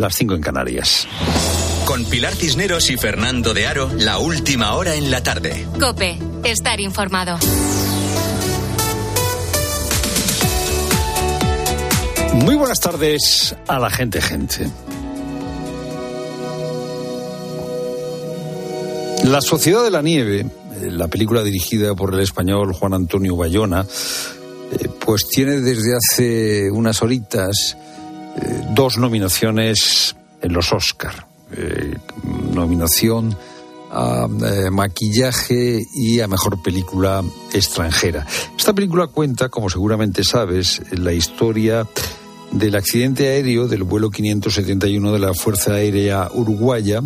[0.00, 1.08] Las cinco en Canarias.
[1.84, 5.66] Con Pilar Cisneros y Fernando de Aro, la última hora en la tarde.
[5.80, 7.36] Cope, estar informado.
[12.34, 14.70] Muy buenas tardes a la gente, gente.
[19.24, 23.84] La Sociedad de la Nieve, eh, la película dirigida por el español Juan Antonio Bayona,
[23.84, 27.76] eh, pues tiene desde hace unas horitas
[28.40, 31.26] eh, dos nominaciones en los Oscar.
[31.56, 31.96] Eh,
[32.52, 33.36] nominación
[33.90, 38.26] a eh, maquillaje y a mejor película extranjera.
[38.56, 41.86] Esta película cuenta, como seguramente sabes, la historia
[42.52, 47.02] del accidente aéreo del vuelo 571 de la Fuerza Aérea Uruguaya.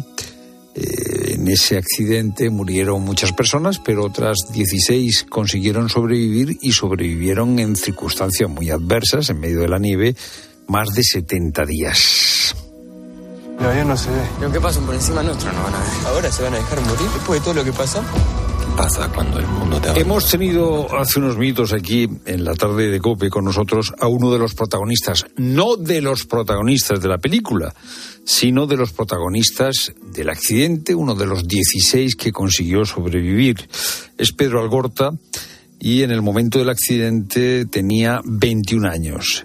[0.75, 8.49] en ese accidente murieron muchas personas, pero otras 16 consiguieron sobrevivir y sobrevivieron en circunstancias
[8.49, 10.15] muy adversas, en medio de la nieve,
[10.73, 12.57] más de 70 días.
[13.61, 14.23] El avión no se ve.
[14.41, 16.07] Lo que pasa por encima nuestro no van a ver.
[16.07, 17.73] Ahora se van a dejar morir después de todo lo que.
[17.73, 17.77] ¿Qué
[18.75, 23.01] pasa cuando el mundo te Hemos tenido hace unos minutos aquí en la tarde de
[23.01, 27.75] Cope con nosotros a uno de los protagonistas, no de los protagonistas de la película,
[28.25, 33.69] sino de los protagonistas del accidente, uno de los 16 que consiguió sobrevivir.
[34.17, 35.11] Es Pedro Algorta
[35.79, 39.45] y en el momento del accidente tenía 21 años.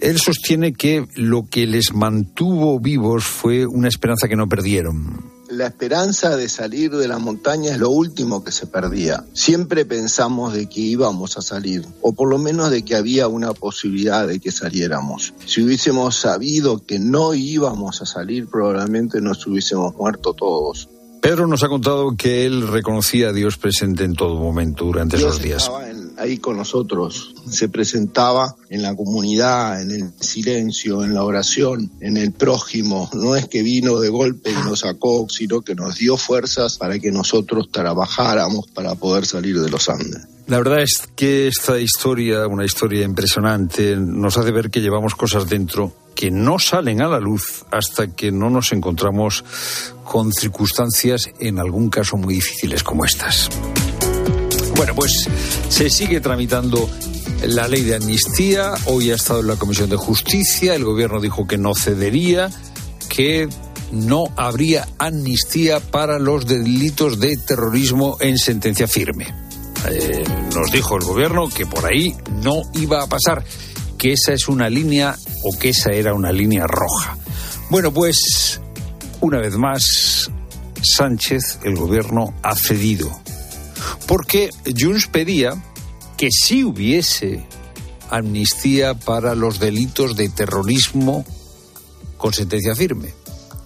[0.00, 5.32] Él sostiene que lo que les mantuvo vivos fue una esperanza que no perdieron.
[5.48, 9.24] La esperanza de salir de la montaña es lo último que se perdía.
[9.34, 13.52] Siempre pensamos de que íbamos a salir, o por lo menos de que había una
[13.52, 15.34] posibilidad de que saliéramos.
[15.46, 20.88] Si hubiésemos sabido que no íbamos a salir, probablemente nos hubiésemos muerto todos.
[21.20, 25.30] Pedro nos ha contado que él reconocía a Dios presente en todo momento durante Dios
[25.30, 25.70] esos días.
[26.24, 32.16] Ahí con nosotros, se presentaba en la comunidad, en el silencio, en la oración, en
[32.16, 33.08] el prójimo.
[33.12, 36.98] No es que vino de golpe y nos sacó, sino que nos dio fuerzas para
[36.98, 40.26] que nosotros trabajáramos para poder salir de los Andes.
[40.46, 45.48] La verdad es que esta historia, una historia impresionante, nos hace ver que llevamos cosas
[45.48, 49.44] dentro que no salen a la luz hasta que no nos encontramos
[50.04, 53.48] con circunstancias, en algún caso muy difíciles como estas.
[54.76, 55.28] Bueno, pues
[55.68, 56.88] se sigue tramitando
[57.46, 58.74] la ley de amnistía.
[58.86, 60.74] Hoy ha estado en la Comisión de Justicia.
[60.74, 62.50] El gobierno dijo que no cedería,
[63.08, 63.48] que
[63.92, 69.32] no habría amnistía para los delitos de terrorismo en sentencia firme.
[69.90, 70.24] Eh,
[70.54, 73.44] nos dijo el gobierno que por ahí no iba a pasar,
[73.98, 77.16] que esa es una línea o que esa era una línea roja.
[77.70, 78.60] Bueno, pues
[79.20, 80.30] una vez más,
[80.82, 83.23] Sánchez, el gobierno, ha cedido.
[84.06, 85.62] Porque Junts pedía
[86.16, 87.46] que sí hubiese
[88.10, 91.24] amnistía para los delitos de terrorismo
[92.16, 93.12] con sentencia firme.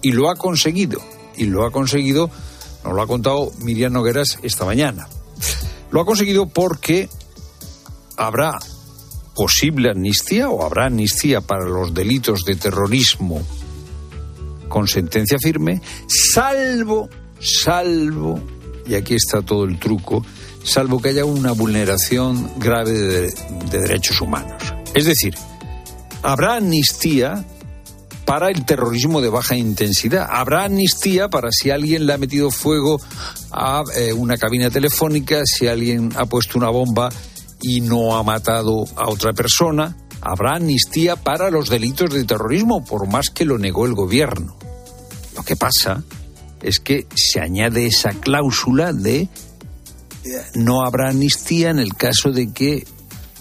[0.01, 1.01] Y lo ha conseguido.
[1.37, 2.29] Y lo ha conseguido,
[2.83, 5.07] nos lo ha contado Miriam Nogueras esta mañana.
[5.91, 7.09] Lo ha conseguido porque
[8.17, 8.59] habrá
[9.35, 13.41] posible amnistía o habrá amnistía para los delitos de terrorismo
[14.67, 17.09] con sentencia firme, salvo,
[17.39, 18.39] salvo,
[18.89, 20.25] y aquí está todo el truco,
[20.63, 23.33] salvo que haya una vulneración grave de,
[23.69, 24.61] de derechos humanos.
[24.93, 25.35] Es decir,
[26.23, 27.45] habrá amnistía
[28.29, 30.27] para el terrorismo de baja intensidad.
[30.29, 33.01] Habrá amnistía para si alguien le ha metido fuego
[33.51, 37.09] a eh, una cabina telefónica, si alguien ha puesto una bomba
[37.59, 39.97] y no ha matado a otra persona.
[40.21, 44.55] Habrá amnistía para los delitos de terrorismo, por más que lo negó el gobierno.
[45.35, 46.03] Lo que pasa
[46.61, 49.29] es que se añade esa cláusula de eh,
[50.55, 52.85] no habrá amnistía en el caso de que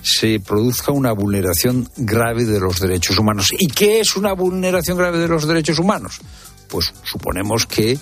[0.03, 3.53] se produzca una vulneración grave de los derechos humanos.
[3.59, 6.21] ¿Y qué es una vulneración grave de los derechos humanos?
[6.69, 7.99] Pues suponemos que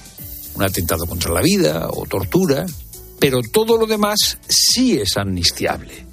[0.55, 2.67] un atentado contra la vida o tortura,
[3.19, 6.07] pero todo lo demás sí es amnistiable.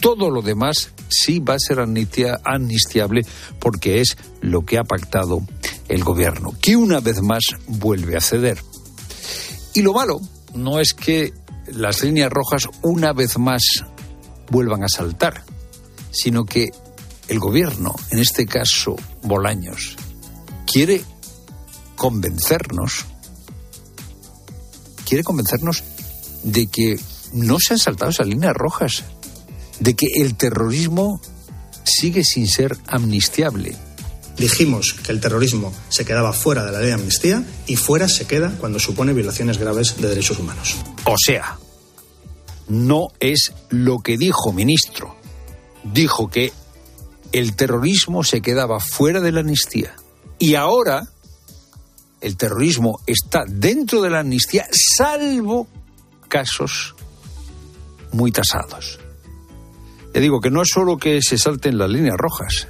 [0.00, 3.22] Todo lo demás sí va a ser amnistia- amnistiable
[3.58, 5.40] porque es lo que ha pactado
[5.88, 8.62] el gobierno, que una vez más vuelve a ceder.
[9.74, 10.20] Y lo malo
[10.54, 11.32] no es que
[11.66, 13.62] las líneas rojas una vez más
[14.50, 15.44] vuelvan a saltar,
[16.10, 16.70] sino que
[17.28, 19.96] el gobierno, en este caso Bolaños,
[20.66, 21.02] quiere
[21.96, 23.04] convencernos,
[25.04, 25.82] quiere convencernos
[26.44, 26.98] de que
[27.32, 29.04] no se han saltado esas líneas rojas,
[29.80, 31.20] de que el terrorismo
[31.84, 33.76] sigue sin ser amnistiable.
[34.38, 38.26] Dijimos que el terrorismo se quedaba fuera de la ley de amnistía y fuera se
[38.26, 40.76] queda cuando supone violaciones graves de derechos humanos.
[41.04, 41.58] O sea,
[42.68, 45.16] no es lo que dijo ministro.
[45.84, 46.52] Dijo que
[47.32, 49.94] el terrorismo se quedaba fuera de la amnistía.
[50.38, 51.08] Y ahora
[52.20, 54.66] el terrorismo está dentro de la amnistía,
[54.96, 55.68] salvo
[56.28, 56.94] casos
[58.12, 58.98] muy tasados.
[60.12, 62.68] Le digo que no es solo que se salten las líneas rojas,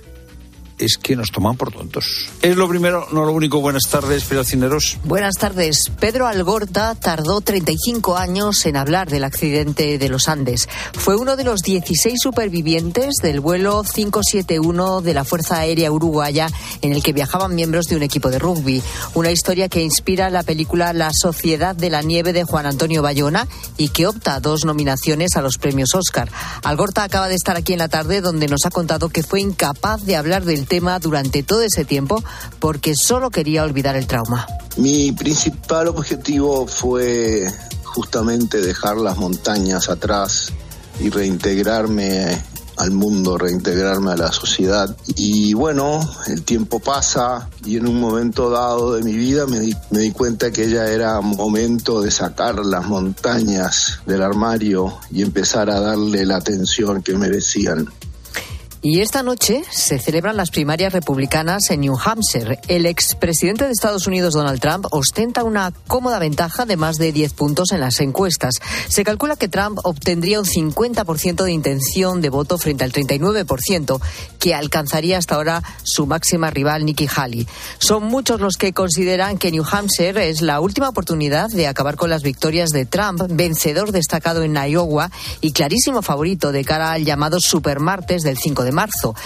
[0.78, 2.28] es que nos toman por tontos.
[2.42, 3.60] Es lo primero, no lo único.
[3.60, 4.98] Buenas tardes, Cineros.
[5.04, 5.90] Buenas tardes.
[5.98, 10.68] Pedro Algorta tardó 35 años en hablar del accidente de los Andes.
[10.92, 16.48] Fue uno de los 16 supervivientes del vuelo 571 de la Fuerza Aérea Uruguaya
[16.82, 18.82] en el que viajaban miembros de un equipo de rugby.
[19.14, 23.48] Una historia que inspira la película La Sociedad de la Nieve de Juan Antonio Bayona
[23.76, 26.30] y que opta a dos nominaciones a los premios Oscar.
[26.62, 30.04] Algorta acaba de estar aquí en la tarde donde nos ha contado que fue incapaz
[30.04, 32.22] de hablar del tema durante todo ese tiempo
[32.58, 34.46] porque solo quería olvidar el trauma.
[34.76, 37.46] Mi principal objetivo fue
[37.84, 40.52] justamente dejar las montañas atrás
[41.00, 42.42] y reintegrarme
[42.76, 44.94] al mundo, reintegrarme a la sociedad.
[45.16, 49.74] Y bueno, el tiempo pasa y en un momento dado de mi vida me di,
[49.90, 55.70] me di, cuenta que ya era momento de sacar las montañas del armario y empezar
[55.70, 57.88] a darle la atención que merecían.
[58.88, 62.60] Y esta noche se celebran las primarias republicanas en New Hampshire.
[62.68, 67.32] El expresidente de Estados Unidos, Donald Trump, ostenta una cómoda ventaja de más de 10
[67.32, 68.54] puntos en las encuestas.
[68.86, 74.00] Se calcula que Trump obtendría un 50% de intención de voto frente al 39%
[74.38, 77.48] que alcanzaría hasta ahora su máxima rival, Nikki Haley.
[77.78, 82.08] Son muchos los que consideran que New Hampshire es la última oportunidad de acabar con
[82.08, 85.10] las victorias de Trump, vencedor destacado en Iowa
[85.40, 89.16] y clarísimo favorito de cara al llamado supermartes del 5 de marzo.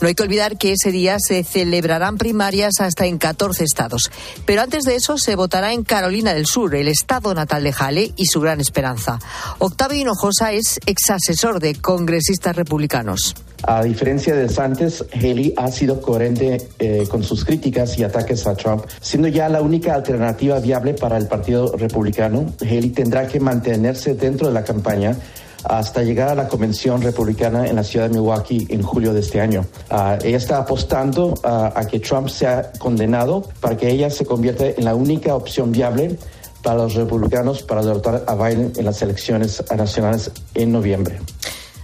[0.00, 4.10] No hay que olvidar que ese día se celebrarán primarias hasta en 14 estados.
[4.46, 8.12] Pero antes de eso se votará en Carolina del Sur, el estado natal de Jale
[8.16, 9.18] y su gran esperanza.
[9.58, 13.34] Octavio Hinojosa es exasesor de congresistas republicanos.
[13.62, 18.54] A diferencia de antes, Haley ha sido coherente eh, con sus críticas y ataques a
[18.54, 22.54] Trump, siendo ya la única alternativa viable para el Partido Republicano.
[22.60, 25.16] Haley tendrá que mantenerse dentro de la campaña
[25.64, 29.40] hasta llegar a la convención republicana en la ciudad de Milwaukee en julio de este
[29.40, 29.66] año.
[29.90, 34.66] Uh, ella está apostando uh, a que Trump sea condenado para que ella se convierta
[34.66, 36.18] en la única opción viable
[36.62, 41.18] para los republicanos para derrotar a Biden en las elecciones nacionales en noviembre.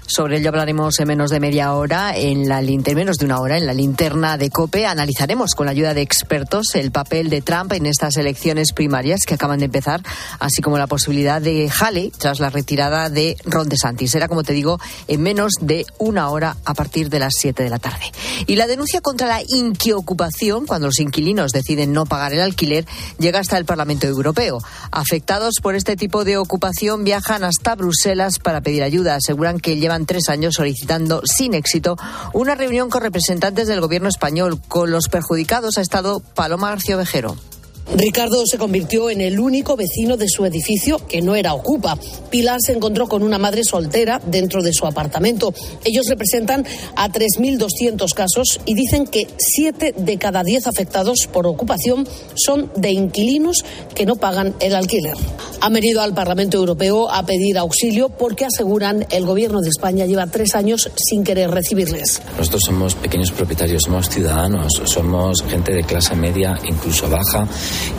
[0.06, 3.66] Sobre ello hablaremos en menos de media hora, en la menos de una hora, en
[3.66, 4.86] la linterna de COPE.
[4.86, 9.34] Analizaremos con la ayuda de expertos el papel de Trump en estas elecciones primarias que
[9.34, 10.02] acaban de empezar,
[10.38, 14.12] así como la posibilidad de Halley tras la retirada de Ron DeSantis.
[14.12, 17.70] Será, como te digo, en menos de una hora a partir de las 7 de
[17.70, 18.04] la tarde.
[18.46, 22.86] Y la denuncia contra la inquiocupación, cuando los inquilinos deciden no pagar el alquiler,
[23.18, 24.58] llega hasta el Parlamento Europeo.
[24.92, 29.16] Afectados por este tipo de ocupación viajan hasta Bruselas para pedir ayuda.
[29.16, 31.96] Aseguran que llevan tres años solicitando sin éxito
[32.34, 34.60] una reunión con representantes del gobierno español.
[34.68, 37.36] Con los perjudicados ha estado Paloma García Vejero.
[37.94, 41.96] Ricardo se convirtió en el único vecino de su edificio que no era ocupa.
[42.30, 45.54] Pilar se encontró con una madre soltera dentro de su apartamento.
[45.84, 46.66] Ellos representan
[46.96, 52.90] a 3.200 casos y dicen que 7 de cada 10 afectados por ocupación son de
[52.90, 55.14] inquilinos que no pagan el alquiler.
[55.60, 60.26] Han venido al Parlamento Europeo a pedir auxilio porque aseguran el gobierno de España lleva
[60.26, 62.20] tres años sin querer recibirles.
[62.36, 67.48] Nosotros somos pequeños propietarios, somos ciudadanos, somos gente de clase media, incluso baja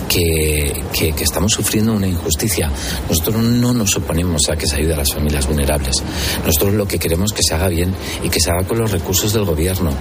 [0.08, 2.72] que, que, que, estamos sufriendo una injusticia.
[3.10, 5.96] Nosotros no nos oponemos a que se ayude a las familias vulnerables.
[6.46, 7.94] Nosotros lo que queremos es que se haga bien
[8.24, 9.92] y que se haga con los recursos del gobierno,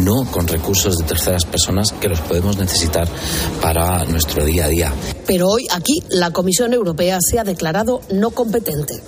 [0.00, 3.08] no con recursos de terceras personas que los podemos necesitar
[3.60, 4.92] para nuestro día a día.
[5.26, 9.02] Pero hoy aquí la Comisión Europea se ha declarado no competente.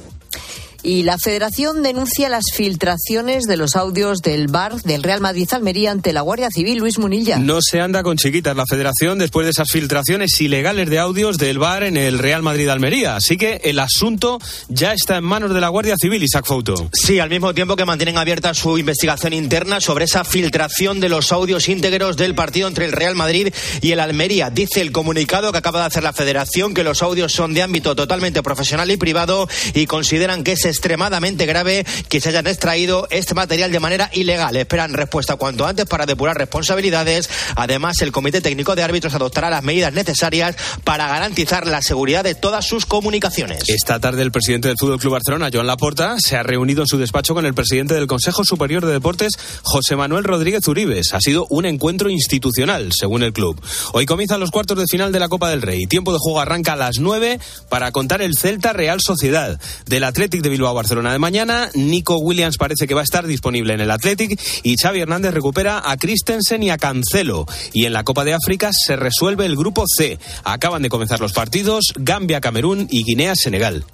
[0.89, 5.91] Y la Federación denuncia las filtraciones de los audios del bar del Real Madrid Almería
[5.91, 7.41] ante la Guardia Civil, Luis Munilla.
[7.41, 11.59] No se anda con chiquitas la Federación después de esas filtraciones ilegales de audios del
[11.59, 13.17] bar en el Real Madrid Almería.
[13.17, 14.39] Así que el asunto
[14.69, 16.89] ya está en manos de la Guardia Civil, Isaac Fouto.
[16.93, 21.33] Sí, al mismo tiempo que mantienen abierta su investigación interna sobre esa filtración de los
[21.33, 24.51] audios íntegros del partido entre el Real Madrid y el Almería.
[24.51, 27.97] Dice el comunicado que acaba de hacer la Federación que los audios son de ámbito
[27.97, 33.35] totalmente profesional y privado y consideran que ese extremadamente grave que se hayan extraído este
[33.35, 34.57] material de manera ilegal.
[34.57, 37.31] Esperan respuesta cuanto antes para depurar responsabilidades.
[37.57, 40.55] Además, el Comité Técnico de Árbitros adoptará las medidas necesarias
[40.85, 43.65] para garantizar la seguridad de todas sus comunicaciones.
[43.69, 46.99] Esta tarde el presidente del Fútbol Club Barcelona, Joan Laporta, se ha reunido en su
[46.99, 51.15] despacho con el presidente del Consejo Superior de Deportes, José Manuel Rodríguez Uribes.
[51.15, 53.59] Ha sido un encuentro institucional, según el club.
[53.93, 55.87] Hoy comienzan los cuartos de final de la Copa del Rey.
[55.87, 57.41] Tiempo de juego arranca a las 9
[57.71, 59.59] para contar el Celta Real Sociedad.
[59.87, 61.69] Del Athletic de Bilbao-Barcelona de mañana.
[61.75, 65.83] Nico Williams parece que va a estar disponible en el Athletic y Xavi Hernández recupera
[65.85, 67.47] a Christensen y a Cancelo.
[67.75, 70.19] Y en la Copa de África se resuelve el grupo C.
[70.45, 73.85] Acaban de comenzar los partidos Gambia-Camerún y Guinea-Senegal.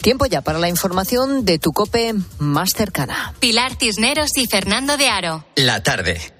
[0.00, 3.34] Tiempo ya para la información de tu cope más cercana.
[3.40, 5.44] Pilar Cisneros y Fernando de Aro.
[5.56, 6.35] La tarde.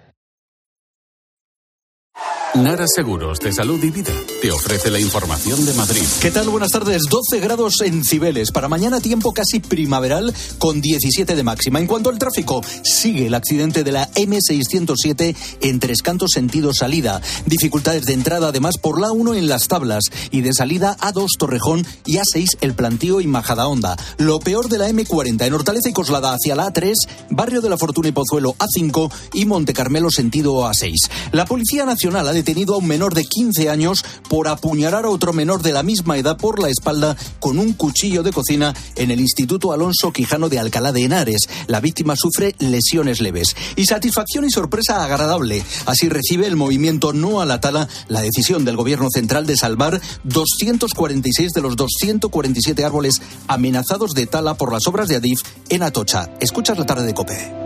[2.62, 6.02] Nara Seguros de Salud y Vida te ofrece la información de Madrid.
[6.22, 6.48] ¿Qué tal?
[6.48, 7.02] Buenas tardes.
[7.10, 8.50] 12 grados en Cibeles.
[8.50, 11.80] Para mañana tiempo casi primaveral con 17 de máxima.
[11.80, 17.20] En cuanto al tráfico, sigue el accidente de la M607 en Tres Cantos sentido salida.
[17.44, 21.86] Dificultades de entrada además por la 1 en las tablas y de salida A2 Torrejón
[22.06, 23.96] y A6 El Plantío y Majadahonda.
[24.16, 26.94] Lo peor de la M40 en Hortaleza y Coslada hacia la A3,
[27.30, 30.94] Barrio de la Fortuna y Pozuelo A5 y Monte Carmelo sentido A6.
[31.32, 35.32] La Policía Nacional ha detenido a un menor de 15 años por apuñalar a otro
[35.32, 39.18] menor de la misma edad por la espalda con un cuchillo de cocina en el
[39.18, 41.48] Instituto Alonso Quijano de Alcalá de Henares.
[41.66, 43.56] La víctima sufre lesiones leves.
[43.74, 45.64] Y satisfacción y sorpresa agradable.
[45.86, 50.00] Así recibe el movimiento No a la Tala la decisión del Gobierno Central de salvar
[50.22, 56.30] 246 de los 247 árboles amenazados de tala por las obras de Adif en Atocha.
[56.38, 57.65] Escuchas la tarde de Cope.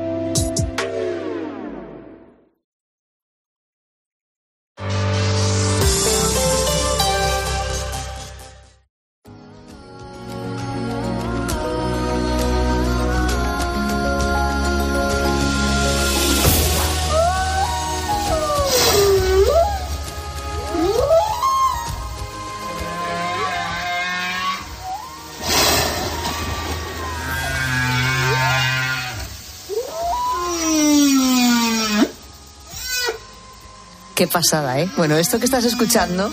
[34.21, 34.87] Qué pasada, ¿eh?
[34.99, 36.31] Bueno, esto que estás escuchando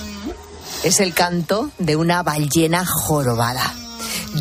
[0.83, 3.63] es el canto de una ballena jorobada.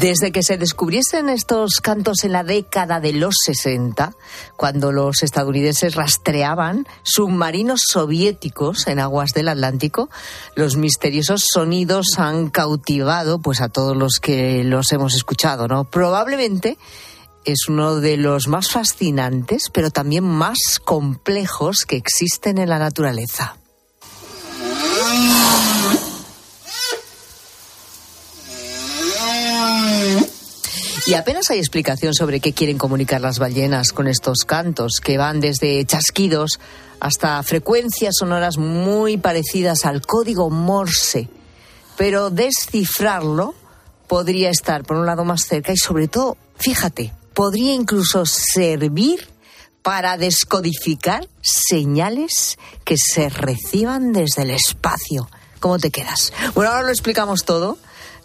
[0.00, 4.16] Desde que se descubriesen estos cantos en la década de los 60,
[4.56, 10.10] cuando los estadounidenses rastreaban submarinos soviéticos en aguas del Atlántico,
[10.56, 15.84] los misteriosos sonidos han cautivado pues a todos los que los hemos escuchado, ¿no?
[15.84, 16.78] Probablemente
[17.46, 23.56] es uno de los más fascinantes, pero también más complejos que existen en la naturaleza.
[31.06, 35.38] Y apenas hay explicación sobre qué quieren comunicar las ballenas con estos cantos, que van
[35.38, 36.58] desde chasquidos
[36.98, 41.28] hasta frecuencias sonoras muy parecidas al código Morse.
[41.96, 43.54] Pero descifrarlo
[44.08, 49.28] podría estar, por un lado, más cerca y, sobre todo, fíjate, podría incluso servir
[49.83, 55.28] para descodificar señales que se reciban desde el espacio.
[55.61, 56.33] ¿Cómo te quedas?
[56.55, 57.76] Bueno, ahora lo explicamos todo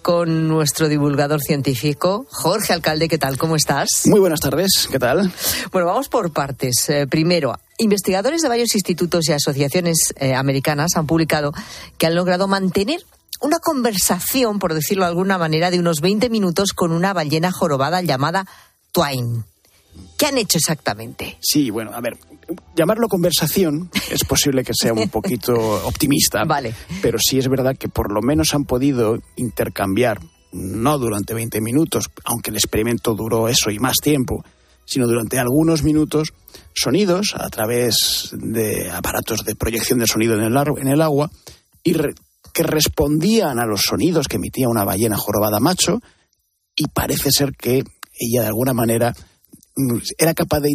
[0.01, 3.09] con nuestro divulgador científico, Jorge Alcalde.
[3.09, 3.37] ¿Qué tal?
[3.37, 3.89] ¿Cómo estás?
[4.05, 4.87] Muy buenas tardes.
[4.89, 5.31] ¿Qué tal?
[5.73, 6.87] Bueno, vamos por partes.
[6.87, 11.51] Eh, primero, investigadores de varios institutos y asociaciones eh, americanas han publicado
[11.97, 13.01] que han logrado mantener
[13.41, 18.01] una conversación, por decirlo de alguna manera, de unos 20 minutos con una ballena jorobada
[18.01, 18.45] llamada
[18.91, 19.43] Twain.
[20.17, 21.37] ¿Qué han hecho exactamente?
[21.41, 22.17] Sí, bueno, a ver,
[22.75, 25.53] llamarlo conversación es posible que sea un poquito
[25.85, 26.43] optimista.
[26.45, 26.73] Vale.
[27.01, 30.19] Pero sí es verdad que por lo menos han podido intercambiar,
[30.51, 34.43] no durante 20 minutos, aunque el experimento duró eso y más tiempo,
[34.85, 36.33] sino durante algunos minutos,
[36.73, 41.31] sonidos a través de aparatos de proyección de sonido en el, en el agua
[41.83, 41.93] y
[42.53, 45.99] que respondían a los sonidos que emitía una ballena jorobada macho
[46.75, 47.83] y parece ser que
[48.21, 49.13] ella de alguna manera
[49.75, 50.69] mm, era capaz de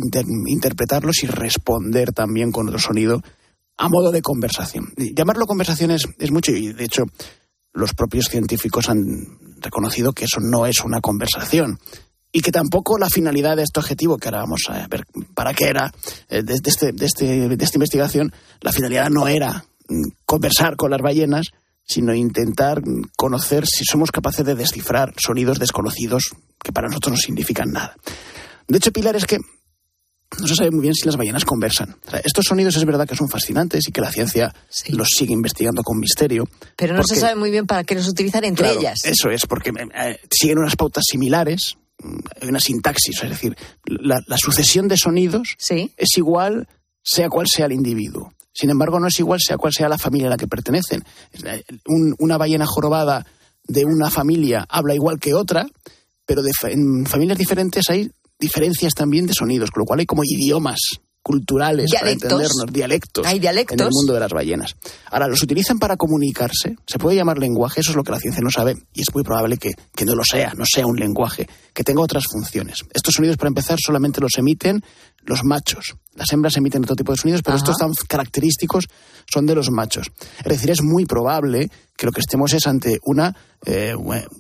[0.47, 3.23] interpretarlos y responder también con otro sonido
[3.79, 4.93] a modo de conversación.
[4.97, 7.05] Llamarlo conversación es, mucho y de hecho
[7.73, 11.79] los propios científicos han reconocido que eso no es una conversación
[12.33, 15.67] y que tampoco la finalidad de este objetivo, que ahora vamos a ver para qué
[15.67, 15.93] era,
[16.29, 20.91] eh, de, este, de, este, de esta investigación, la finalidad no era mm, conversar con
[20.91, 21.47] las ballenas,
[21.87, 22.83] sino intentar
[23.17, 27.97] conocer si somos capaces de descifrar sonidos desconocidos que para nosotros no significan nada.
[28.67, 29.39] De hecho, Pilar, es que
[30.41, 31.97] no se sabe muy bien si las ballenas conversan.
[32.25, 34.55] estos sonidos es verdad que son fascinantes y que la ciencia
[34.89, 36.49] los sigue investigando con misterio.
[36.77, 38.99] Pero no se sabe muy bien para qué los utilizan entre ellas.
[39.05, 44.21] Eso es, porque eh, siguen unas pautas similares, mm, hay una sintaxis, es decir, la,
[44.37, 46.69] sucesión de sonidos es igual
[47.03, 48.33] sea cual sea el individuo.
[48.59, 51.05] Sin embargo, no es igual sea cual sea la familia a la que pertenecen.
[52.19, 53.27] una ballena jorobada
[53.65, 55.67] de una familia habla igual que otra,
[56.25, 60.79] pero en familias diferentes hay diferencias también de sonidos, con lo cual hay como idiomas
[61.23, 62.31] culturales para Dialectos.
[62.31, 63.75] entendernos, dialectos, Hay dialectos.
[63.77, 64.77] en el mundo de las ballenas.
[65.11, 68.41] Ahora, los utilizan para comunicarse, se puede llamar lenguaje, eso es lo que la ciencia
[68.45, 71.49] no sabe, y es muy probable que, que no lo sea, no sea un lenguaje,
[71.75, 72.79] que tenga otras funciones.
[72.95, 74.81] Estos sonidos, para empezar, solamente los emiten
[75.27, 75.97] los machos.
[76.15, 78.89] Las hembras emiten otro tipo de sonidos, pero estos tan característicos
[79.31, 80.11] son de los machos.
[80.39, 83.95] Es decir, es muy probable que lo que estemos es ante una, eh,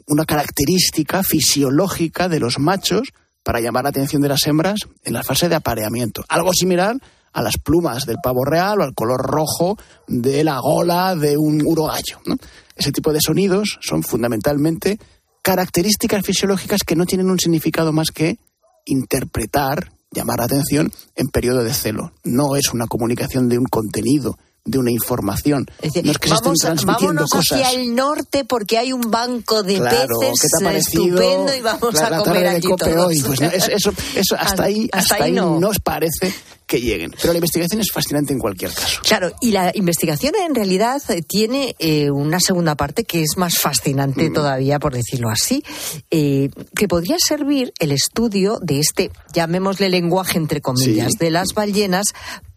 [0.06, 3.12] una característica fisiológica de los machos
[3.42, 6.24] para llamar la atención de las hembras en la fase de apareamiento.
[6.28, 6.96] Algo similar
[7.32, 9.76] a las plumas del pavo real o al color rojo
[10.08, 12.18] de la gola de un urogallo.
[12.24, 12.36] ¿no?
[12.74, 14.98] Ese tipo de sonidos son fundamentalmente
[15.42, 18.38] características fisiológicas que no tienen un significado más que
[18.86, 22.12] interpretar, llamar la atención en periodo de celo.
[22.24, 25.66] No es una comunicación de un contenido, de una información.
[25.82, 27.60] no es que Vamos, se estén transmitiendo vámonos cosas.
[27.62, 31.54] hacia el norte porque hay un banco de Claro, peces ¿qué te ha parecido estupendo
[31.54, 33.06] y vamos a comer allí todos.
[33.06, 33.20] hoy?
[33.22, 35.58] Pues no, es- eso, eso hasta ahí, Hasta hasta ahí no.
[35.58, 36.32] no os parece
[36.66, 37.12] que lleguen.
[37.20, 39.00] Pero la investigación es fascinante en cualquier caso.
[39.04, 43.52] Claro, y la investigación en realidad eh, tiene eh, una segunda parte que es más
[43.54, 43.60] Mm.
[43.62, 45.62] fascinante todavía, por decirlo así,
[46.10, 51.18] eh, que podría servir el estudio de este, llamémosle lenguaje entre comillas, Sí.
[51.20, 52.06] de las ballenas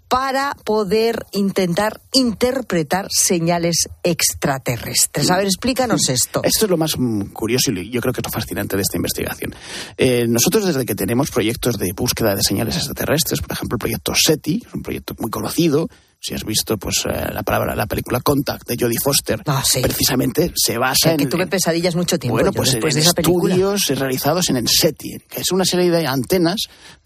[0.09, 5.29] para poder intentar interpretar señales extraterrestres.
[5.29, 6.41] A ver, explícanos esto.
[6.43, 8.97] Esto es lo más mm, curioso y yo creo que es lo fascinante de esta
[8.97, 9.53] investigación.
[9.97, 14.13] Eh, nosotros desde que tenemos proyectos de búsqueda de señales extraterrestres, por ejemplo el proyecto
[14.15, 15.87] SETI, es un proyecto muy conocido,
[16.21, 19.41] si has visto pues eh, la palabra la película Contact de Jodie Foster,
[19.81, 22.99] precisamente se basa Ah, que en, tuve pesadillas mucho tiempo bueno, yo pues después en
[23.01, 23.53] de esa película.
[23.53, 26.57] estudios realizados en el SETI, que es una serie de antenas,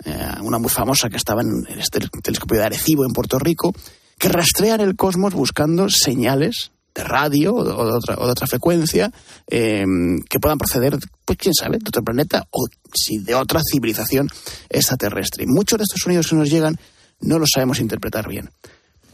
[0.03, 3.71] eh, una muy famosa que estaba en el este- telescopio de Arecibo en Puerto Rico,
[4.17, 8.31] que rastrean el cosmos buscando señales de radio o de, o de otra, o de
[8.31, 9.11] otra frecuencia
[9.47, 9.83] eh,
[10.29, 14.27] que puedan proceder, pues quién sabe, de otro planeta o si de otra civilización
[14.69, 15.43] extraterrestre.
[15.43, 16.79] Y muchos de estos sonidos que nos llegan
[17.21, 18.49] no los sabemos interpretar bien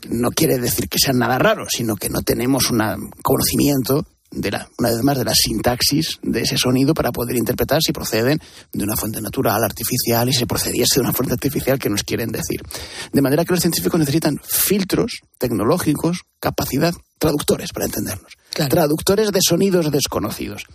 [0.10, 4.70] no quiere decir que sean nada raros, sino que no tenemos un conocimiento de la,
[4.77, 8.39] una vez más, de la sintaxis de ese sonido para poder interpretar si proceden
[8.72, 12.32] de una fuente natural, artificial, y si procediese de una fuente artificial que nos quieren
[12.32, 12.62] decir.
[13.12, 18.34] De manera que los científicos necesitan filtros tecnológicos, capacidad, traductores para entendernos.
[18.51, 20.65] Traductores de sonidos desconocidos.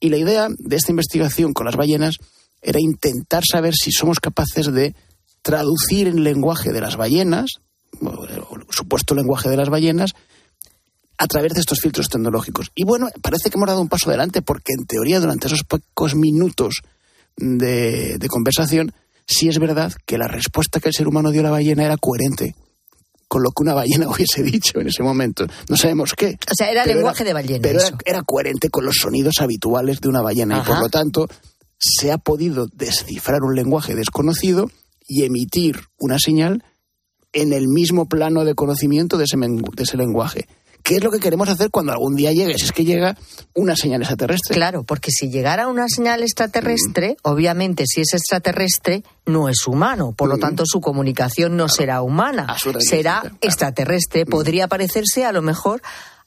[0.00, 2.16] Y la idea de esta investigación con las ballenas
[2.60, 4.94] era intentar saber si somos capaces de
[5.42, 7.50] traducir en lenguaje de las ballenas,
[8.00, 10.12] o el supuesto lenguaje de las ballenas,
[11.18, 12.70] a través de estos filtros tecnológicos.
[12.74, 16.14] Y bueno, parece que hemos dado un paso adelante porque en teoría durante esos pocos
[16.14, 16.82] minutos
[17.36, 18.92] de, de conversación,
[19.26, 21.96] sí es verdad que la respuesta que el ser humano dio a la ballena era
[21.96, 22.54] coherente
[23.28, 25.46] con lo que una ballena hubiese dicho en ese momento.
[25.68, 26.38] No sabemos qué.
[26.50, 30.22] O sea, era lenguaje de ballena, Pero era, coherente con los sonidos habituales de una
[30.22, 31.28] ballena y por lo tanto
[31.78, 34.70] se ha podido descifrar un lenguaje desconocido
[35.06, 36.64] y emitir una señal
[37.32, 40.46] en el mismo plano de conocimiento de ese, de ese lenguaje.
[40.86, 42.56] ¿Qué es lo que queremos hacer cuando algún día llegue?
[42.56, 43.16] Si es que llega
[43.54, 44.54] una señal extraterrestre.
[44.54, 50.12] Claro, porque si llegara una señal extraterrestre, obviamente si es extraterrestre, no es humano.
[50.12, 54.26] Por lo tanto, su comunicación no será humana, será extraterrestre.
[54.26, 55.82] Podría parecerse a lo mejor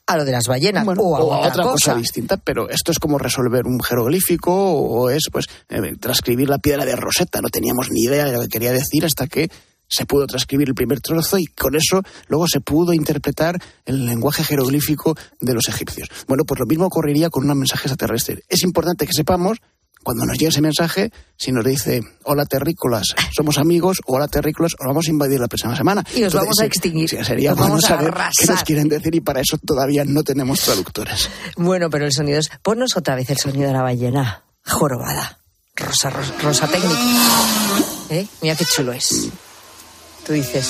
[0.06, 1.72] a lo de las ballenas o a o a otra, otra cosa.
[1.72, 1.94] cosa.
[1.94, 6.84] distinta, pero esto es como resolver un jeroglífico o es pues eh, transcribir la piedra
[6.84, 7.40] de Rosetta.
[7.40, 9.50] No teníamos ni idea de lo que quería decir hasta que
[9.90, 14.44] se pudo transcribir el primer trozo y con eso luego se pudo interpretar el lenguaje
[14.44, 16.08] jeroglífico de los egipcios.
[16.26, 18.42] Bueno, pues lo mismo ocurriría con un mensaje extraterrestre.
[18.48, 19.58] Es importante que sepamos
[20.02, 24.72] cuando nos llegue ese mensaje, si nos dice, hola terrícolas, somos amigos, o hola terrícolas,
[24.78, 26.02] os vamos a invadir la próxima semana.
[26.14, 27.08] Y os vamos a extinguir.
[27.22, 30.60] sería bueno vamos a saber qué nos quieren decir y para eso todavía no tenemos
[30.60, 31.28] traductores.
[31.56, 32.50] Bueno, pero el sonido es.
[32.62, 34.44] Ponnos otra vez el sonido de la ballena.
[34.64, 35.38] Jorobada.
[35.76, 36.94] Rosa, rosa, rosa técnico.
[38.08, 38.26] ¿Eh?
[38.40, 39.30] Mira qué chulo es.
[40.26, 40.68] Tú dices.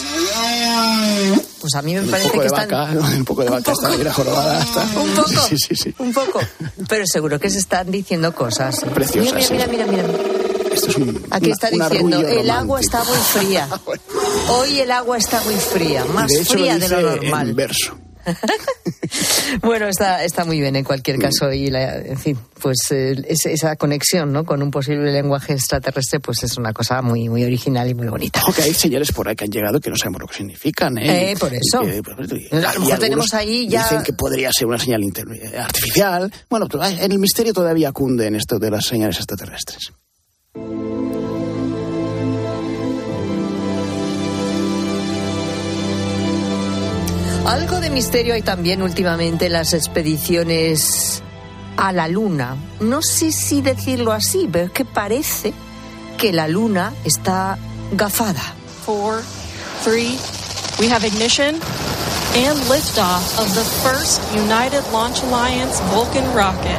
[1.61, 2.69] Pues a mí me un parece poco que de están.
[2.71, 4.61] vaca, un poco de vaca, está la jorobada.
[4.63, 4.83] Está.
[5.01, 5.29] Un poco.
[5.49, 5.95] Sí, sí, sí.
[5.99, 6.41] Un poco.
[6.89, 8.81] Pero seguro que se están diciendo cosas.
[8.95, 10.75] Preciosas, Mira, mira, mira, mira, mira.
[10.75, 13.69] Esto es un, Aquí una- está un diciendo, el agua está muy fría.
[14.51, 17.49] Hoy el agua está muy fría, más de hecho, fría lo de lo dice normal.
[17.51, 17.99] En verso.
[19.63, 23.47] Bueno, está, está muy bien en cualquier caso y, la- en fin, pues eh, es-
[23.47, 24.45] esa conexión ¿no?
[24.45, 28.41] con un posible lenguaje extraterrestre pues es una cosa muy, muy original y muy bonita.
[28.43, 30.97] Ojo que hay señales por ahí que han llegado que no sabemos lo que significan.
[30.99, 31.33] ¿eh?
[31.33, 31.81] Eh, por Y eso.
[31.83, 34.79] que, pues, y- A lo y mejor tenemos ahí ya- Dicen que podría ser una
[34.79, 36.33] señal eh, artificial.
[36.49, 39.93] Bueno, to- en el misterio todavía cunde en esto de las señales extraterrestres.
[47.51, 51.21] Algo de misterio hay también últimamente en las expediciones
[51.77, 52.57] a la Luna.
[52.79, 55.53] No sé si decirlo así, pero que parece
[56.17, 57.59] que la Luna está
[57.91, 58.41] gafada.
[58.87, 59.23] Four,
[59.83, 60.17] three,
[60.79, 61.57] we have ignition
[62.37, 66.79] and liftoff of the first United Launch Alliance Vulcan rocket.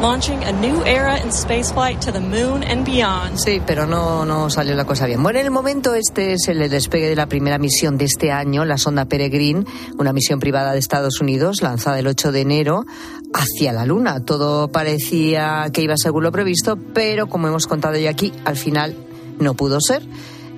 [0.00, 3.36] Launching a new era in spaceflight to the moon and beyond.
[3.38, 5.22] Sí, pero no, no salió la cosa bien.
[5.22, 8.64] Bueno, en el momento este es el despegue de la primera misión de este año,
[8.64, 9.66] la sonda Peregrine,
[9.98, 12.86] una misión privada de Estados Unidos lanzada el 8 de enero
[13.34, 14.24] hacia la Luna.
[14.24, 18.96] Todo parecía que iba según lo previsto, pero como hemos contado ya aquí, al final
[19.38, 20.02] no pudo ser.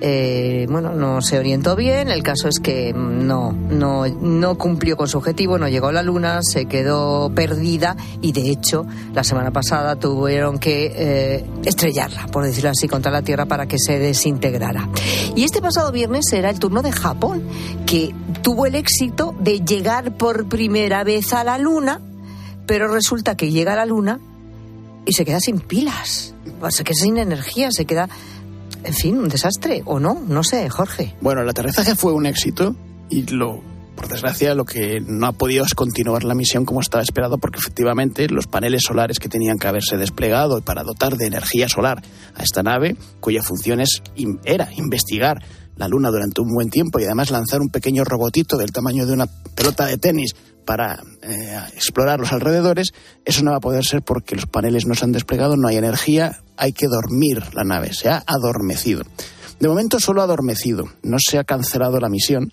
[0.05, 2.09] Eh, bueno, no se orientó bien.
[2.09, 6.03] El caso es que no, no, no cumplió con su objetivo, no llegó a la
[6.03, 12.43] Luna, se quedó perdida y de hecho la semana pasada tuvieron que eh, estrellarla, por
[12.43, 14.89] decirlo así, contra la Tierra para que se desintegrara.
[15.37, 17.41] Y este pasado viernes era el turno de Japón,
[17.85, 22.01] que tuvo el éxito de llegar por primera vez a la Luna,
[22.65, 24.19] pero resulta que llega a la Luna
[25.05, 26.35] y se queda sin pilas,
[26.71, 28.09] se queda sin energía, se queda
[28.83, 30.21] en fin, un desastre, ¿o no?
[30.27, 31.15] No sé, Jorge.
[31.21, 32.75] Bueno, el aterrizaje fue un éxito
[33.09, 33.61] y lo,
[33.95, 37.59] por desgracia, lo que no ha podido es continuar la misión como estaba esperado, porque
[37.59, 42.01] efectivamente los paneles solares que tenían que haberse desplegado para dotar de energía solar
[42.35, 44.01] a esta nave, cuya función es,
[44.43, 45.43] era investigar
[45.75, 49.13] la Luna durante un buen tiempo y además lanzar un pequeño robotito del tamaño de
[49.13, 52.93] una pelota de tenis para eh, explorar los alrededores,
[53.25, 55.77] eso no va a poder ser porque los paneles no se han desplegado, no hay
[55.77, 59.03] energía, hay que dormir la nave, se ha adormecido.
[59.59, 62.51] De momento solo ha adormecido, no se ha cancelado la misión,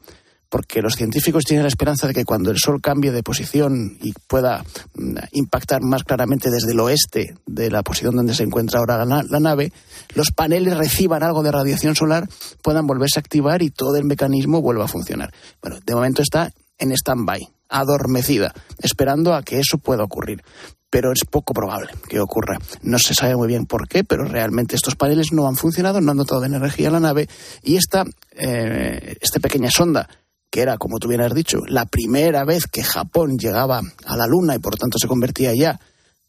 [0.50, 4.12] porque los científicos tienen la esperanza de que cuando el Sol cambie de posición y
[4.26, 9.04] pueda mm, impactar más claramente desde el oeste de la posición donde se encuentra ahora
[9.04, 9.72] la, la, nave,
[10.14, 12.28] los paneles reciban algo de radiación solar,
[12.62, 15.32] puedan volverse a activar y todo el mecanismo vuelva a funcionar.
[15.62, 20.42] Bueno, de momento está en stand-by, adormecida, esperando a que eso pueda ocurrir.
[20.90, 22.58] Pero es poco probable que ocurra.
[22.82, 26.10] No se sabe muy bien por qué, pero realmente estos paneles no han funcionado, no
[26.10, 27.28] han dotado de energía a la nave
[27.62, 30.08] y esta, eh, esta pequeña sonda
[30.50, 34.26] que era, como tú bien has dicho, la primera vez que Japón llegaba a la
[34.26, 35.78] Luna y por tanto se convertía ya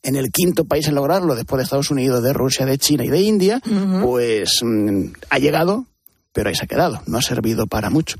[0.04, 3.10] en el quinto país en lograrlo, después de Estados Unidos, de Rusia, de China y
[3.10, 4.02] de India, uh -huh.
[4.04, 5.86] pues mmm, ha llegado,
[6.34, 8.18] pero ahí se ha quedado, no ha servido para mucho.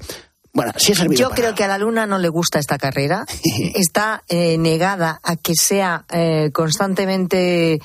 [0.54, 2.78] Bueno, sí ha servido Yo para creo que a la Luna no le gusta esta
[2.78, 3.26] carrera.
[3.76, 7.80] Está eh, negada a que sea eh, constantemente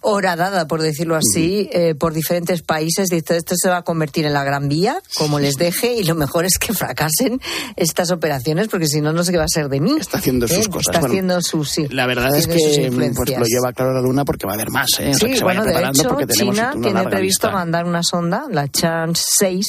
[0.00, 3.08] horadada, por decirlo así, eh, por diferentes países.
[3.08, 6.14] Dice, esto se va a convertir en la Gran Vía, como les deje, y lo
[6.14, 7.40] mejor es que fracasen
[7.76, 9.96] estas operaciones, porque si no, no sé qué va a ser de mí.
[9.98, 10.70] Está haciendo sus ¿Eh?
[10.70, 10.86] cosas.
[10.88, 11.86] Está Bueno, haciendo sus, sí.
[11.90, 13.40] La verdad es sus que pues, influencias.
[13.40, 15.10] lo lleva claro la Luna porque va a haber más, ¿eh?
[15.10, 17.50] O sea, Sí, que se bueno, de hecho, porque China tiene previsto lista.
[17.50, 19.66] mandar una sonda, la Chance 6,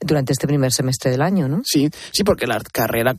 [0.00, 1.62] durante este primer semestre del año, ¿no?
[1.64, 3.16] Sí, sí, porque la carrera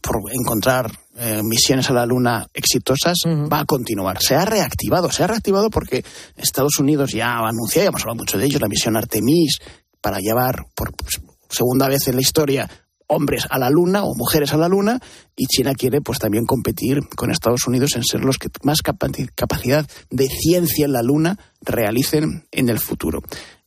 [0.00, 3.16] por encontrar eh, misiones a la Luna exitosas
[3.50, 4.20] va a continuar.
[4.22, 6.04] Se ha reactivado, se ha reactivado porque
[6.36, 9.58] Estados Unidos ya ha anunciado, ya hemos hablado mucho de ello, la misión Artemis
[10.00, 12.68] para llevar por pues, segunda vez en la historia
[13.08, 14.98] hombres a la luna o mujeres a la luna
[15.36, 19.30] y China quiere pues también competir con Estados Unidos en ser los que más capaci-
[19.34, 23.20] capacidad de ciencia en la luna realicen en el futuro.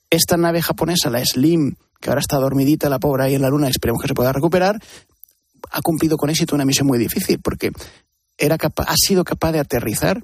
[0.09, 3.69] Esta nave japonesa, la Slim, que ahora está dormidita la pobre ahí en la luna,
[3.69, 4.79] esperemos que se pueda recuperar,
[5.71, 7.71] ha cumplido con éxito una misión muy difícil porque
[8.37, 10.21] era capa- ha sido capaz de aterrizar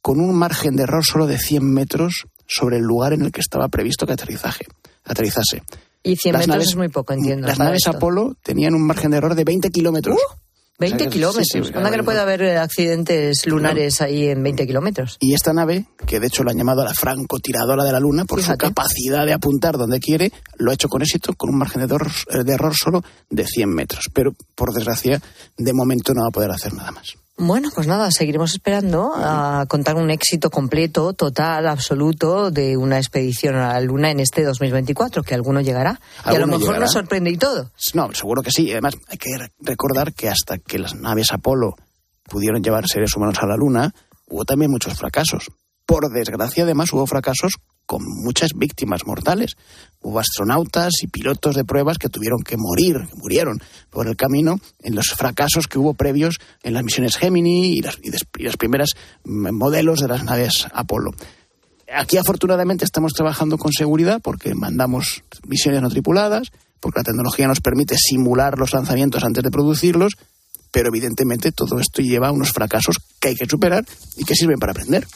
[0.00, 3.40] con un margen de error solo de 100 metros sobre el lugar en el que
[3.40, 4.66] estaba previsto que aterrizaje,
[5.04, 5.62] aterrizase.
[6.02, 7.46] Y 100 Las metros naves- es muy poco, entiendo.
[7.46, 7.90] Las naves esto.
[7.96, 10.16] Apolo tenían un margen de error de 20 kilómetros.
[10.78, 11.46] 20 O sea, que- kilómetros.
[11.52, 15.16] sí, sí, Anda que no puede haber eh, accidentes lunares ahí en 20 kilómetros.
[15.20, 18.38] Y esta nave, que de hecho la han llamado la francotiradora de la Luna por
[18.40, 18.66] Fíjate.
[18.66, 21.92] su capacidad de apuntar donde quiere, lo ha hecho con éxito, con un margen de
[21.94, 22.10] error,
[22.44, 24.08] de error solo de 100 metros.
[24.12, 25.20] Pero, por desgracia,
[25.56, 27.14] de momento no va a poder hacer nada más.
[27.40, 33.54] Bueno, pues nada, seguiremos esperando a contar un éxito completo, total, absoluto de una expedición
[33.54, 36.00] a la Luna en este 2024, que alguno llegará.
[36.26, 36.80] y a lo mejor llegará.
[36.80, 37.70] nos sorprende y todo.
[37.94, 38.72] No, seguro que sí.
[38.72, 41.76] Además, hay que re- recordar que hasta que las naves Apolo
[42.24, 43.94] pudieron llevar seres humanos a la Luna,
[44.26, 45.46] hubo también muchos fracasos.
[45.86, 47.52] Por desgracia, además, hubo fracasos
[47.88, 49.56] con muchas víctimas mortales.
[50.02, 54.60] Hubo astronautas y pilotos de pruebas que tuvieron que morir, que murieron por el camino
[54.82, 58.42] en los fracasos que hubo previos en las misiones Gemini y las, y des- y
[58.44, 58.90] las primeras
[59.24, 61.12] mm, modelos de las naves Apolo.
[61.90, 67.62] Aquí afortunadamente estamos trabajando con seguridad porque mandamos misiones no tripuladas, porque la tecnología nos
[67.62, 70.12] permite simular los lanzamientos antes de producirlos,
[70.70, 73.86] pero evidentemente todo esto lleva a unos fracasos que hay que superar
[74.18, 75.06] y que sirven para aprender.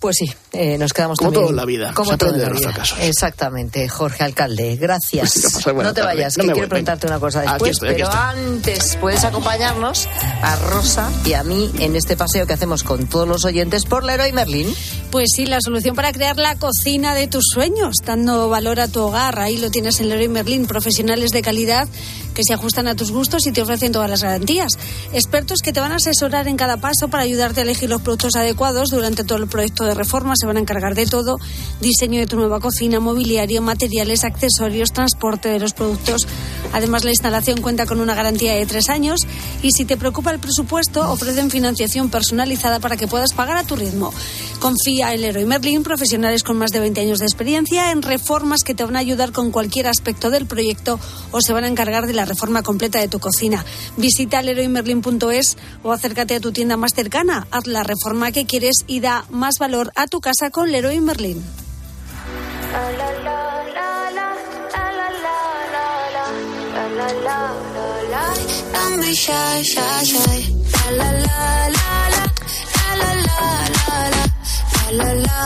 [0.00, 2.48] Pues sí, eh, nos quedamos Como también- todo en la vida, Como todo en la
[2.48, 2.70] vida.
[2.70, 2.98] fracasos.
[3.02, 5.34] Exactamente, Jorge Alcalde, gracias.
[5.62, 6.02] Pues, no te tarde.
[6.16, 10.08] vayas, No que quiero preguntarte una cosa después, estoy, pero antes puedes acompañarnos
[10.42, 14.02] a Rosa y a mí en este paseo que hacemos con todos los oyentes por
[14.04, 14.74] Leroy Merlin.
[15.10, 19.00] Pues sí, la solución para crear la cocina de tus sueños, dando valor a tu
[19.00, 19.40] hogar.
[19.40, 21.88] Ahí lo tienes en Leroy Merlin, profesionales de calidad
[22.32, 24.70] que se ajustan a tus gustos y te ofrecen todas las garantías.
[25.12, 28.36] Expertos que te van a asesorar en cada paso para ayudarte a elegir los productos
[28.36, 30.34] adecuados durante todo el proyecto de reforma.
[30.36, 31.38] Se van a encargar de todo,
[31.80, 36.28] diseño de tu nueva cocina, mobiliario, materiales, accesorios, transporte de los productos.
[36.72, 39.22] Además, la instalación cuenta con una garantía de tres años
[39.60, 43.74] y si te preocupa el presupuesto, ofrecen financiación personalizada para que puedas pagar a tu
[43.74, 44.14] ritmo.
[44.60, 48.74] Confía en Leroy Merlin, profesionales con más de 20 años de experiencia en reformas que
[48.74, 51.00] te van a ayudar con cualquier aspecto del proyecto
[51.32, 53.64] o se van a encargar de la reforma completa de tu cocina.
[53.96, 57.46] Visita leroymerlin.es o acércate a tu tienda más cercana.
[57.50, 61.42] Haz la reforma que quieres y da más valor a tu casa con Leroy Merlin.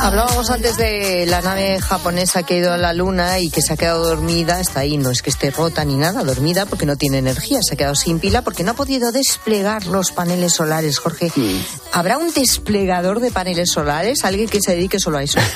[0.01, 3.75] Hablábamos antes de la nave japonesa que ha ido a la luna y que se
[3.75, 4.61] ha quedado dormida.
[4.61, 7.61] Está ahí, no es que esté rota ni nada, dormida porque no tiene energía.
[7.63, 10.99] Se ha quedado sin pila porque no ha podido desplegar los paneles solares.
[10.99, 11.31] Jorge,
[11.93, 14.25] ¿habrá un desplegador de paneles solares?
[14.25, 15.41] ¿Alguien que se dedique solo a eso?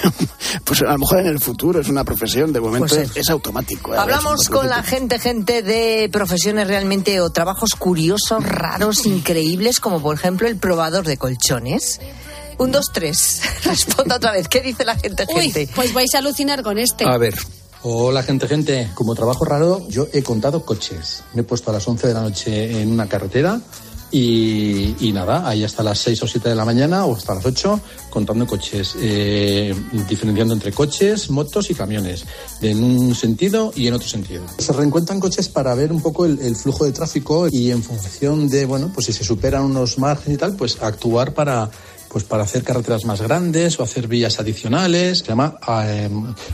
[0.64, 3.30] Pues a lo mejor en el futuro es una profesión, de momento Pues es, es
[3.30, 3.94] automático.
[3.94, 3.98] ¿eh?
[3.98, 10.00] Hablamos Es con la gente, gente de profesiones realmente o trabajos curiosos, raros, increíbles, como
[10.00, 12.00] por ejemplo el probador de colchones.
[12.58, 13.40] Un, dos, tres.
[13.64, 14.48] Responda otra vez.
[14.48, 15.68] ¿Qué dice la gente, gente?
[15.74, 17.04] Pues vais a alucinar con este.
[17.18, 17.34] ver.
[17.82, 18.90] Hola gente, gente.
[18.94, 21.22] Como trabajo raro, yo he contado coches.
[21.34, 23.60] Me he puesto a las 11 de la noche en una carretera
[24.10, 27.44] y, y nada, ahí hasta las 6 o 7 de la mañana o hasta las
[27.44, 29.74] 8 contando coches, eh,
[30.08, 32.24] diferenciando entre coches, motos y camiones,
[32.62, 34.44] en un sentido y en otro sentido.
[34.58, 38.48] Se reencuentran coches para ver un poco el, el flujo de tráfico y en función
[38.48, 41.70] de, bueno, pues si se superan unos márgenes y tal, pues actuar para
[42.10, 45.18] pues para hacer carreteras más grandes o hacer vías adicionales.
[45.18, 46.08] Se llama eh,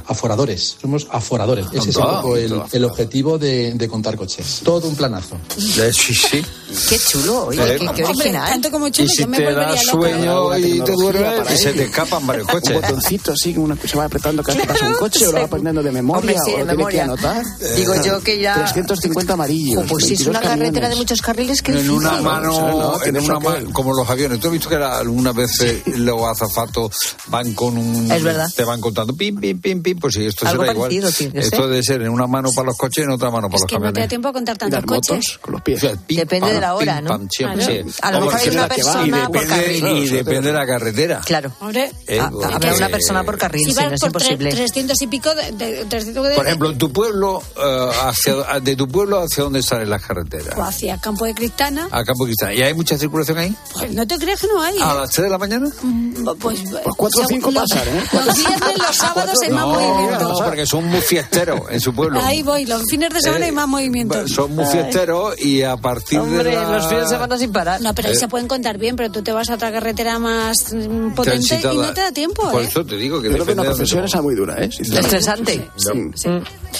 [0.06, 0.76] aforadores.
[0.80, 1.66] Somos aforadores.
[1.72, 4.60] Ese es un poco el, objetivo de, de contar coches.
[4.64, 5.36] Todo un planazo.
[5.78, 6.44] Eh, Sí, sí.
[6.88, 8.48] Qué chulo, oye, Eh, qué, qué Hombre, original.
[8.50, 11.72] tanto como chulo, Y si yo me te da sueño y te duermes, y se
[11.72, 12.74] te escapan varios Un coches.
[12.80, 15.46] botoncito así, que se va apretando cada vez que pasa un coche, o lo va
[15.46, 16.98] poniendo de memoria, Hombre, sí, o lo tiene memoria.
[16.98, 17.44] que anotar.
[17.76, 19.84] Digo yo que ya- 350 amarillos.
[19.88, 23.04] Pues si es 22 una carretera de muchos carriles, qué en una mano, no, no,
[23.04, 24.40] en una mano, como los aviones.
[24.40, 28.10] ¿Tú has visto que era- algunas veces los azafatos van con un.
[28.10, 28.46] Es verdad.
[28.54, 29.98] Te van contando pim, pim, pim, pim.
[29.98, 30.92] Pues sí, esto Algo será igual.
[31.34, 33.62] Esto debe ser en una mano para los coches y en otra mano para Es
[33.62, 34.08] los que no te da camiones.
[34.08, 35.10] tiempo a contar tantos las coches.
[35.10, 35.78] motos con los pies.
[35.82, 37.10] O sea, pim, Depende de pam, la hora, pim, ¿no?
[37.10, 37.84] pam, siempre, Claro.
[37.88, 37.94] sí.
[38.02, 38.92] A lo mejor hay una la que va.
[38.92, 39.96] persona y por depende, carril.
[39.96, 41.20] y depende de la carretera.
[41.24, 41.52] Claro.
[41.60, 44.50] Hombre, Eh, Ah, porque- habrá una persona por carril, si no es por imposible.
[44.50, 48.76] 300 y pico de, de- 300 de- Por ejemplo, en tu pueblo, eh, hacia, de
[48.76, 50.56] tu pueblo, ¿hacia dónde salen las carreteras?
[50.56, 52.54] o hacia Campo de Cristana, A Campo Cristal.
[52.56, 53.54] ¿Y hay mucha circulación ahí?
[53.72, 54.76] pues no te creas que no hay.
[54.80, 55.68] ¿A las 3 de la mañana?
[55.82, 58.02] Mm, Pues, Pues cuatro o cinco pasan, ¿eh?
[58.12, 60.28] Los viernes, los sábados hay más No, movimiento.
[60.28, 62.20] no, porque son muy fiesteros en su pueblo.
[62.22, 64.26] Ahí voy, los fines de semana Eh, hay más movimiento.
[64.28, 66.68] Son muy fiesteros y a partir Hombre, de la...
[66.70, 67.80] los fines de semana sin parar.
[67.80, 68.18] No, pero ahí Eh.
[68.18, 71.76] se pueden contar bien, pero tú te vas a otra carretera más mm, potente y
[71.76, 72.66] no te da tiempo, Por ¿eh?
[72.66, 74.70] eso te digo que Yo creo que dónde profesión esa muy dura, ¿eh?
[74.78, 75.68] Estresante.
[76.14, 76.28] Sí.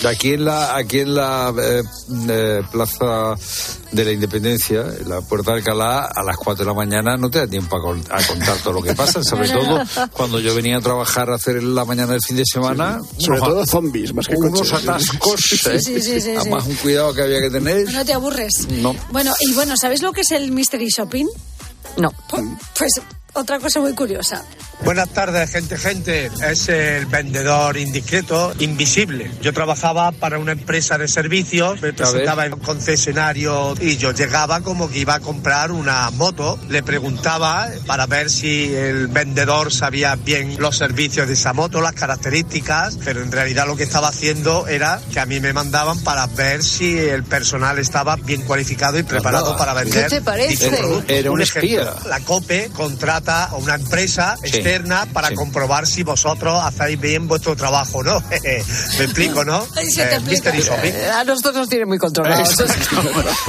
[0.06, 1.82] Aquí en la, aquí en la eh,
[2.28, 3.34] eh, plaza
[3.92, 7.30] de la Independencia, en la Puerta de Alcalá, a las 4 de la mañana no
[7.30, 9.22] te da tiempo a, con- a contar todo lo que pasa.
[9.24, 13.00] Sobre todo cuando yo venía a trabajar a hacer la mañana del fin de semana.
[13.18, 14.74] Sobre unos- todo zombies, más que unos coches.
[14.88, 15.52] atascos.
[15.68, 15.80] ¿eh?
[15.80, 16.70] Sí, sí, sí, Además, sí.
[16.70, 17.90] un cuidado que había que tener.
[17.92, 18.66] No te aburres.
[18.68, 18.94] No.
[19.10, 21.26] Bueno, y bueno, ¿sabéis lo que es el Mystery Shopping?
[21.96, 22.12] No.
[22.28, 22.42] Pues,
[22.76, 22.92] pues
[23.34, 24.44] otra cosa muy curiosa.
[24.84, 26.30] Buenas tardes, gente, gente.
[26.46, 29.30] Es el vendedor indiscreto, invisible.
[29.40, 34.60] Yo trabajaba para una empresa de servicios, me presentaba en un concesionario y yo llegaba
[34.60, 36.58] como que iba a comprar una moto.
[36.68, 41.94] Le preguntaba para ver si el vendedor sabía bien los servicios de esa moto, las
[41.94, 46.26] características, pero en realidad lo que estaba haciendo era que a mí me mandaban para
[46.26, 49.58] ver si el personal estaba bien cualificado y preparado Anda.
[49.58, 50.04] para vender.
[50.08, 50.66] ¿Qué te parece?
[51.08, 51.94] Era un ejemplo, espía.
[52.06, 54.73] la COPE contrata a una empresa Sí.
[54.74, 55.34] Externa para Sí.
[55.34, 58.22] comprobar si vosotros hacéis bien vuestro trabajo, ¿no?
[58.30, 59.66] Me explico, ¿no?
[59.76, 60.52] Ay, se te Eh, explica.
[60.52, 60.92] Mystery Shopping.
[60.94, 62.54] Eh, A nosotros nos tienen muy controlados.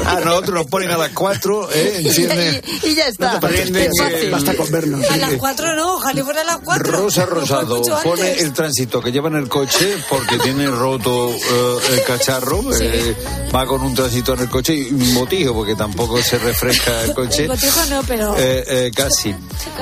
[0.05, 2.01] A nosotros nos ponen a las 4, ¿eh?
[2.03, 3.39] Encienden- y, y ya está.
[3.39, 4.27] prenden, Qué fácil.
[4.27, 5.09] eh, Basta con vernos.
[5.09, 6.91] A las cuatro no, ojalá fuera a las cuatro.
[6.99, 8.41] Rosa Lo Rosado pone antes.
[8.43, 12.61] el tránsito que lleva en el coche porque tiene roto eh, el cacharro.
[12.79, 13.15] eh,
[13.53, 17.13] va con un tránsito en el coche y un botijo porque tampoco se refresca el
[17.13, 17.43] coche.
[17.43, 19.35] El botijo no, pero- Eh, eh, casi.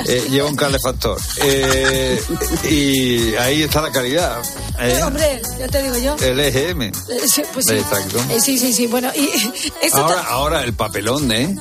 [0.08, 1.20] Eh, lleva un calefactor.
[1.42, 2.22] Eh,
[2.70, 4.42] y ahí está la calidad.
[4.80, 5.02] ¿eh?
[5.04, 6.16] Hombre, ya te digo yo.
[6.26, 6.82] El EGM.
[6.84, 7.74] Eh, pues sí.
[7.74, 8.20] Exacto.
[8.30, 8.88] Eh, sí, sí, sí.
[8.88, 9.30] Bueno, y
[9.82, 11.56] esto Ahora, ahora el papelón, ¿eh?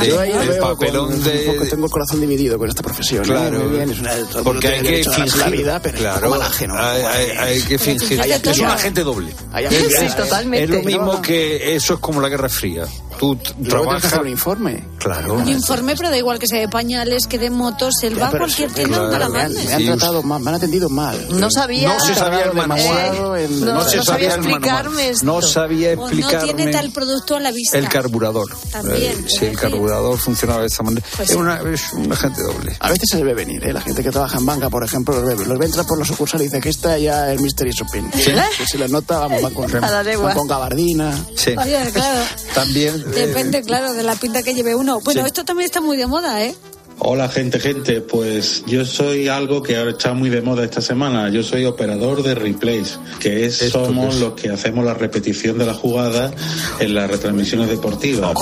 [0.00, 1.46] De- Yo ahí lo el veo papelón con- de.
[1.48, 3.22] un poco tengo el corazón dividido con esta profesión.
[3.24, 3.28] ¿eh?
[3.28, 6.34] Claro, Muy bien, es una, el porque hay que fingir la vida, pero claro, como
[6.34, 6.74] al ajeno.
[6.78, 10.64] hay, hay- hay que fingir Hay es un agente doble Hay es- Sí, totalmente.
[10.64, 11.22] es lo mismo No.
[11.22, 12.84] que eso es como la guerra fría
[13.18, 14.84] tú que trabajas hacer un informe.
[14.98, 18.28] claro un informe, pero da igual que sea de pañales, que de motos, él va
[18.28, 19.64] a cualquier tienda donde la me han, mande.
[19.64, 21.26] me han tratado mal, me han atendido mal.
[21.30, 21.88] No sabía.
[21.94, 25.26] no se sabía el manual Eh, no, no se no sabía sabía explicarme esto.
[25.26, 27.78] no sabía O no explicarme tiene tal producto a la vista.
[27.78, 31.92] el carburador También, Eh, si el carburador funcionaba de esa manera Pues es, una, es
[31.92, 33.72] un agente doble A veces se le ve venir, ¿eh?
[33.72, 36.04] La gente que trabaja en banca, por ejemplo, los ve, los ve entrar por la
[36.04, 38.10] sucursal y dice que está ya el Mystery Shopping.
[38.14, 38.32] Sí.
[38.58, 41.16] Que se les nota, vamos, van con, la con gabardina.
[41.34, 42.20] sí Oye, claro,
[42.54, 45.00] también eh, depende, claro, de la pinta que lleve uno.
[45.00, 45.26] Bueno, Sí.
[45.26, 46.54] esto también está muy de moda, ¿eh?
[47.00, 51.28] Hola gente, gente, pues yo soy algo que ahora está muy de moda esta semana.
[51.30, 55.74] Yo soy operador de replays, que es somos los que hacemos la repetición de la
[55.74, 56.32] jugada
[56.80, 58.32] en las retransmisiones deportivas.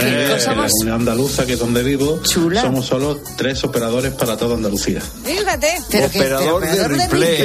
[0.00, 2.20] En la comunidad andaluza, que es donde vivo,
[2.62, 5.00] somos solo tres operadores para toda Andalucía.
[5.24, 5.68] Fíjate.
[6.20, 7.36] operador de replay.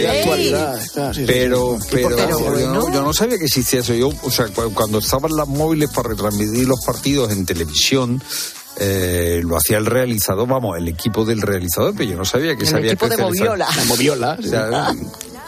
[1.25, 2.09] pero pero,
[2.59, 5.47] yo, no, yo no sabía que existía eso yo o sea cu- cuando estaban las
[5.47, 8.21] móviles para retransmitir los partidos en televisión
[8.77, 12.63] eh, lo hacía el realizador vamos el equipo del realizador pero yo no sabía que
[12.63, 13.17] El se había equipo de.
[13.17, 13.67] Moviola.
[13.75, 14.37] La moviola.
[14.39, 14.93] O sea,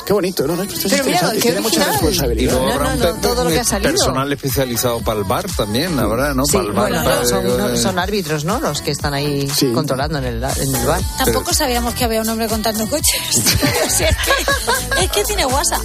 [0.05, 0.61] Qué bonito, ¿no?
[0.61, 1.87] Esto es Pero mira, qué tiene mucha original.
[1.87, 2.51] y responsabilidad.
[2.53, 3.91] luego No, habrá no, no, todo lo que ha salido.
[3.91, 7.25] personal especializado para el bar también habrá no Sí, para el bar bueno, para- no,
[7.25, 8.59] son, no, son árbitros, ¿no?
[8.59, 11.01] Los que están ahí controlando en el, en el bar.
[11.17, 13.13] Tampoco sabíamos que había un hombre contando coches.
[13.83, 15.81] Es, que, es que tiene WhatsApp.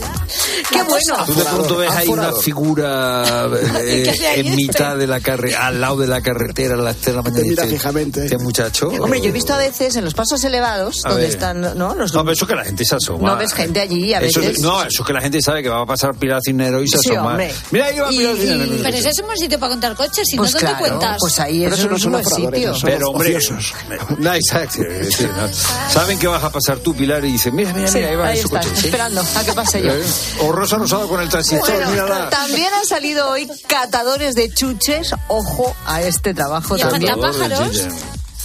[0.70, 1.24] Qué bueno.
[1.26, 3.22] Tú de pronto ves ahí una figura
[3.80, 4.56] eh, ¿Qué en este?
[4.56, 7.42] mitad de la carretera, al lado de la carretera a las 3 de la mañana.
[7.48, 8.24] mira fijamente.
[8.24, 8.88] Este muchacho.
[8.88, 11.32] Hombre, yo he visto a veces en los pasos elevados, A donde ver.
[11.34, 11.94] están, ¿no?
[11.94, 13.30] Los No, eso que la gente se asoma.
[13.30, 14.60] No ves gente allí a Eso- veces.
[14.60, 16.98] no, eso es que la gente sabe que va a pasar Pilar Cisneros y se
[16.98, 17.30] Sí, asoma.
[17.30, 17.54] hombre.
[17.70, 18.80] Mira, ahí va Y- Pilar y- Cisneros.
[18.82, 21.16] pero ese es un buen sitio para contar coches, si Pues no, ¿dónde claro, cuentas?
[21.20, 22.74] pues ahí Pero eso eso no es un buen sitio.
[22.84, 23.74] Pero, hombre, ociosos.
[24.18, 24.82] no, exacto.
[24.82, 25.48] es no.
[25.90, 28.26] Saben que vas a pasar tú, Pilar, y dicen, mira, mira, Sí, mira, ahí va
[28.28, 28.86] ahí en su están, coche.
[28.86, 29.92] esperando a que pase yo.
[29.92, 30.02] Eh,
[30.40, 32.30] O Rosa Rosado con el transistor, Bueno, mírala.
[32.30, 35.14] también han salido hoy catadores de chuches.
[35.28, 37.12] Ojo a este trabajo ¿Y también.
[37.12, 37.82] espantapájaros?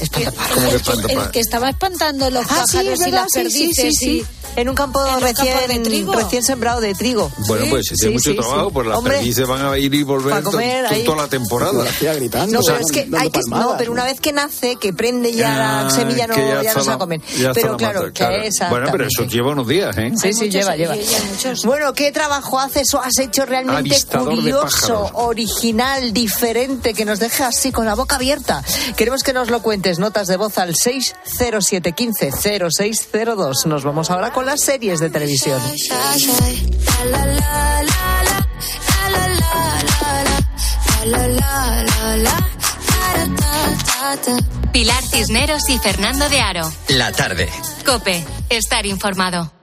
[0.04, 0.56] Espantapájaros.
[0.56, 1.26] ¿Cómo que espantapájaros?
[1.26, 3.96] el que estaba espantando los Ah, sí, pájaros es y verdad, las sí, sí, perdices
[3.98, 4.10] sí, sí.
[4.20, 4.26] y...
[4.56, 6.14] En un campo En un recién, campo de trigo.
[6.14, 7.32] recién sembrado de trigo.
[7.48, 8.72] Bueno, Sí, pues si sí, tiene mucho sí, trabajo, sí.
[8.72, 11.04] pues las Hombre, perdices van a ir y volver to- comer ahí.
[11.04, 11.84] toda la temporada.
[11.90, 12.54] Hacía gritando.
[12.54, 14.94] No, pero dando- es que hay que no, palmadas, pero una vez que nace, que
[14.94, 17.22] prende ya Ah, la semilla no ya, está no se la la- comen.
[17.22, 18.44] ya está Pero la claro, mata, que claro.
[18.44, 20.12] esa Bueno, pero eso lleva unos días, ¿eh?
[20.22, 20.96] Sí, sí, muchos, lleva, lleva.
[21.64, 27.44] Bueno, ¿qué trabajo haces o has hecho realmente Avistador curioso, original, diferente, que nos deje
[27.44, 28.64] así con la boca abierta?
[28.96, 29.93] Queremos que nos lo cuentes.
[30.00, 32.32] Notas de voz al 60715
[32.70, 33.66] 0602.
[33.66, 35.62] Nos vamos ahora con las series de televisión.
[44.72, 46.72] Pilar Cisneros y Fernando de Aro.
[46.90, 47.50] La tarde.
[47.86, 49.63] Cope, estar informado.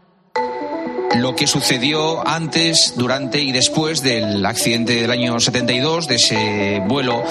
[1.16, 7.22] Lo que sucedió antes, durante y después del accidente del año 72, de ese vuelo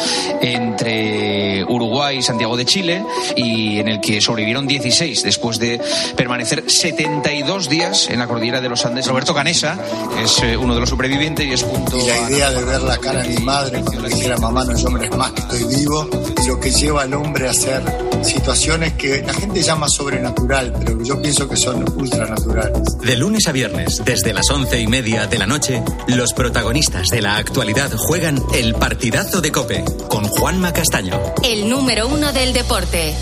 [0.41, 3.03] entre Uruguay y Santiago de Chile,
[3.35, 5.79] y en el que sobrevivieron 16 después de
[6.15, 9.07] permanecer 72 días en la cordillera de los Andes.
[9.07, 9.77] Roberto Canesa
[10.21, 11.97] es eh, uno de los supervivientes y es punto.
[11.97, 14.85] Y la idea de ver la cara de mi madre cuando dijera mamá no hay
[14.85, 16.09] hombres más que estoy vivo,
[16.43, 21.03] y lo que lleva al hombre a hacer situaciones que la gente llama sobrenatural, pero
[21.03, 22.97] yo pienso que son ultranaturales.
[22.99, 27.21] De lunes a viernes, desde las once y media de la noche, los protagonistas de
[27.21, 31.19] la actualidad juegan el partidazo de Cope con Juanma Castaño.
[31.43, 33.13] El número uno del deporte.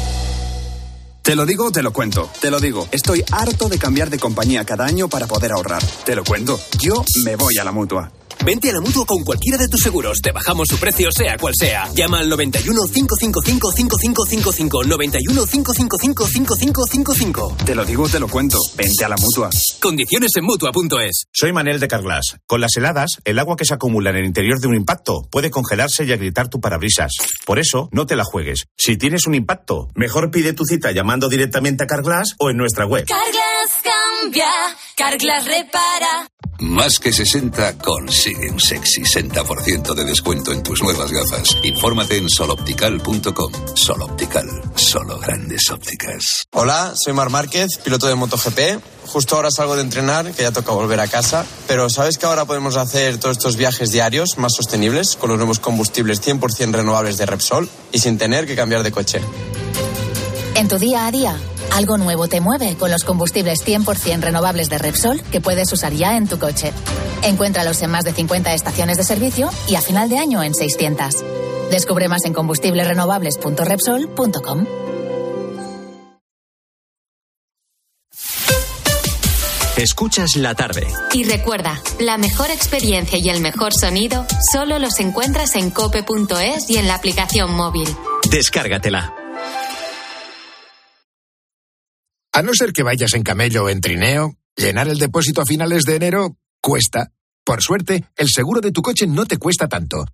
[1.28, 2.30] Te lo digo, te lo cuento.
[2.40, 2.88] Te lo digo.
[2.90, 5.84] Estoy harto de cambiar de compañía cada año para poder ahorrar.
[6.06, 6.58] Te lo cuento.
[6.80, 8.10] Yo me voy a la mutua.
[8.48, 10.22] Vente a la mutua con cualquiera de tus seguros.
[10.22, 11.92] Te bajamos su precio, sea cual sea.
[11.94, 14.84] Llama al 91 555 5555.
[14.86, 17.58] 91 555 5555.
[17.66, 18.58] Te lo digo, te lo cuento.
[18.78, 19.50] Vente a la mutua.
[19.82, 21.26] Condiciones en mutua.es.
[21.34, 22.38] Soy Manel de Carglass.
[22.46, 25.52] Con las heladas, el agua que se acumula en el interior de un impacto puede
[25.52, 27.12] congelarse y agrietar tu parabrisas.
[27.46, 28.68] Por eso, no te la juegues.
[28.78, 32.86] Si tienes un impacto, mejor pide tu cita llamando directamente a Carglass o en nuestra
[32.86, 33.06] web.
[33.08, 34.50] Carglass cambia,
[34.96, 36.28] Carglass repara.
[36.60, 41.56] Más que 60 consigue un sexy 60% de descuento en tus nuevas gafas.
[41.64, 43.52] Infórmate en soloptical.com.
[43.76, 46.48] Soloptical, solo grandes ópticas.
[46.52, 48.82] Hola, soy Mar Márquez, piloto de MotoGP.
[49.06, 51.46] Justo ahora salgo de entrenar, que ya toca volver a casa.
[51.68, 55.60] Pero ¿sabes que ahora podemos hacer todos estos viajes diarios más sostenibles con los nuevos
[55.60, 59.22] combustibles 100% renovables de Repsol y sin tener que cambiar de coche?
[60.58, 61.38] En tu día a día,
[61.74, 66.18] Algo nuevo te mueve con los combustibles 100% renovables de Repsol que puedes usar ya
[66.18, 66.74] en tu coche.
[67.22, 71.24] Encuéntralos en más de 50 estaciones de servicio y a final de año en 600.
[71.70, 74.66] Descubre más en combustiblesrenovables.repsol.com.
[79.78, 80.88] Escuchas la tarde.
[81.14, 86.78] Y recuerda, la mejor experiencia y el mejor sonido solo los encuentras en cope.es y
[86.78, 87.88] en la aplicación móvil.
[88.32, 89.17] Descárgatela.
[92.38, 95.86] A no ser que vayas en camello o en trineo, llenar el depósito a finales
[95.86, 97.12] de enero cuesta.
[97.44, 100.06] Por suerte, el seguro de tu coche no te cuesta tanto.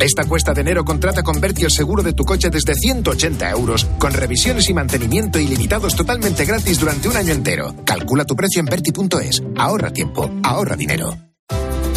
[0.00, 3.84] Esta cuesta de enero contrata con Berti el seguro de tu coche desde 180 euros,
[3.98, 7.76] con revisiones y mantenimiento ilimitados totalmente gratis durante un año entero.
[7.84, 9.42] Calcula tu precio en Berti.es.
[9.58, 11.27] Ahorra tiempo, ahorra dinero.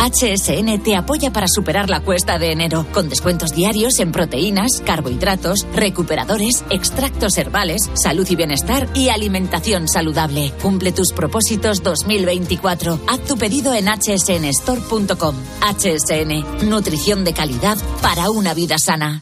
[0.01, 5.67] HSN te apoya para superar la cuesta de enero, con descuentos diarios en proteínas, carbohidratos,
[5.75, 10.53] recuperadores, extractos herbales, salud y bienestar y alimentación saludable.
[10.59, 12.99] Cumple tus propósitos 2024.
[13.07, 15.35] Haz tu pedido en hsnstore.com.
[15.61, 19.21] HSN, nutrición de calidad para una vida sana.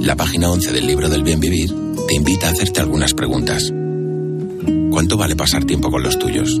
[0.00, 1.72] La página 11 del libro del bien vivir
[2.08, 3.72] te invita a hacerte algunas preguntas.
[4.90, 6.60] ¿Cuánto vale pasar tiempo con los tuyos?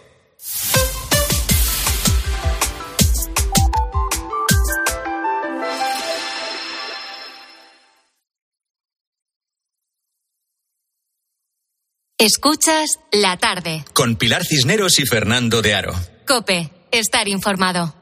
[12.21, 13.83] Escuchas la tarde.
[13.93, 15.95] Con Pilar Cisneros y Fernando de Aro.
[16.27, 17.95] Cope, estar informado.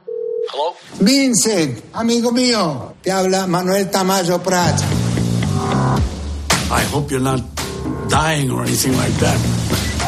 [0.99, 4.83] Vincent, amigo mío, te habla Manuel Tamayo Prats.
[6.69, 7.39] I hope you're not
[8.09, 9.37] dying or anything like that.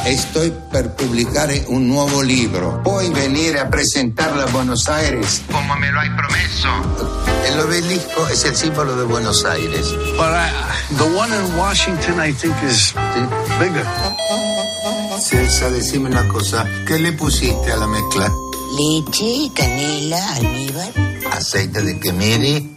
[0.06, 2.82] Estoy per pubblicare un nuovo libro.
[2.82, 5.44] Puoi venire a presentarlo a Buenos Aires.
[5.52, 6.70] Como me lo hai promesso.
[7.46, 9.94] El obelisco es el símbolo de Buenos Aires.
[10.18, 10.50] But I,
[10.98, 12.94] the one in Washington, I think, is
[13.60, 13.86] bigger.
[15.22, 16.66] Celsa, decime una cosa.
[16.88, 18.32] ¿Qué le pusiste a la mezcla?
[18.76, 20.92] Leche, canela, almíbar.
[21.32, 22.76] Aceite de quemiri.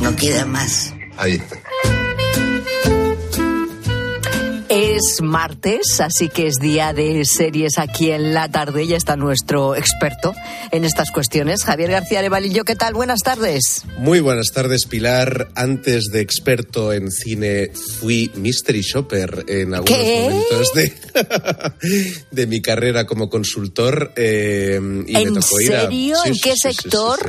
[0.00, 0.94] No queda más.
[1.16, 1.56] Ahí está.
[4.76, 8.86] Es martes, así que es día de series aquí en la tarde.
[8.88, 10.34] Ya está nuestro experto
[10.72, 12.64] en estas cuestiones, Javier García Levalillo.
[12.64, 12.92] ¿Qué tal?
[12.94, 13.82] Buenas tardes.
[13.98, 15.48] Muy buenas tardes, Pilar.
[15.54, 17.70] Antes de experto en cine,
[18.00, 20.28] fui mystery shopper en algunos ¿Qué?
[20.30, 20.92] momentos de,
[22.32, 24.12] de mi carrera como consultor.
[24.16, 26.16] eh, y ¿En me tocó ir a- serio?
[26.24, 27.20] Sí, ¿En sí, qué sí, sector?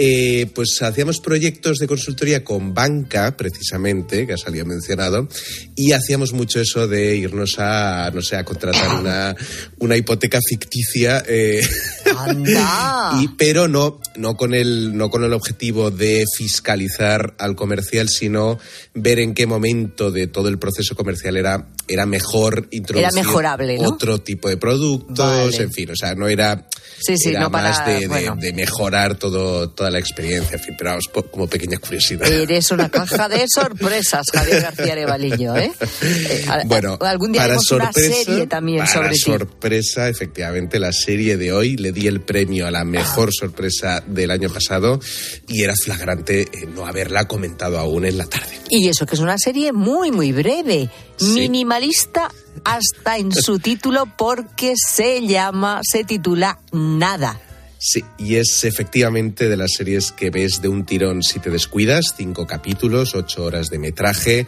[0.00, 5.28] Eh, pues hacíamos proyectos de consultoría con banca, precisamente, que salido mencionado,
[5.74, 9.34] y hacíamos mucho eso de irnos a, no sé, a contratar una,
[9.78, 11.24] una hipoteca ficticia.
[11.26, 11.60] eh,
[12.16, 13.12] Anda.
[13.20, 18.58] y, pero no, no, con el, no con el objetivo de fiscalizar al comercial, sino
[18.94, 23.88] ver en qué momento de todo el proceso comercial era, era mejor introducir mejorable, ¿no?
[23.90, 25.56] otro tipo de productos, Vale.
[25.62, 26.66] en fin, o sea, no era,
[27.00, 28.36] Sí, sí, era no para- más de, de- bueno.
[28.36, 32.26] de mejorar todo, toda la experiencia, en fin, pero vamos, como pequeña curiosidad.
[32.30, 35.70] Eres una caja de sorpresas, Javier García Levalillo, ¿eh?
[36.02, 39.18] Eh, Bueno, algún día para haremos una sorpresa, serie también para sobre ti.
[39.18, 44.30] sorpresa, efectivamente, la serie de hoy le di el premio a la mejor sorpresa del
[44.30, 45.00] año pasado
[45.48, 48.58] y era flagrante eh, no haberla comentado aún en la tarde.
[48.70, 50.90] Y eso que es una serie muy, muy breve,
[51.20, 52.30] minimalista
[52.64, 57.40] hasta en su título porque se llama, se titula Nada.
[57.78, 62.14] Sí, y es efectivamente de las series que ves de un tirón si te descuidas,
[62.16, 64.46] cinco capítulos, ocho horas de metraje,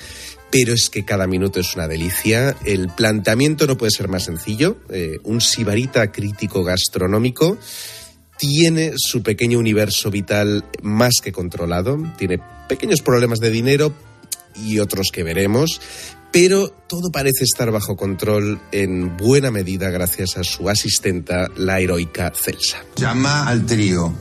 [0.51, 2.57] pero es que cada minuto es una delicia.
[2.65, 4.79] El planteamiento no puede ser más sencillo.
[4.91, 7.57] eh, un sibarita crítico gastronómico
[8.37, 13.95] tiene su pequeño universo vital más que controlado, tiene pequeños problemas de dinero,
[14.57, 15.81] y otros que veremos,
[16.33, 22.33] pero todo parece estar bajo control en buena medida gracias a su asistenta, la heroica
[22.35, 22.79] Celsa.
[22.97, 24.13] Llama al trío.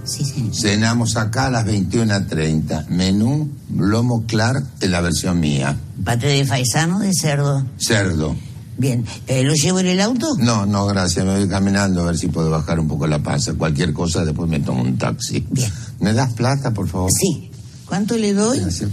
[0.52, 2.88] Cenamos acá a las 21.30.
[2.88, 5.78] Menú, lomo Clark en la versión mía.
[6.04, 7.66] ¿Pate de faisano o de cerdo?
[7.78, 8.36] Cerdo.
[8.78, 10.38] Bien, eh, ¿lo llevo en el auto?
[10.40, 11.26] No, no, gracias.
[11.26, 13.54] Me voy caminando a ver si puedo bajar un poco la panza.
[13.54, 15.46] Cualquier cosa, después me tomo un taxi.
[15.50, 15.70] Bien.
[16.00, 17.12] ¿Me das plata, por favor?
[17.12, 17.52] Sí.
[17.86, 18.60] ¿Cuánto le doy?
[18.60, 18.90] Gracias.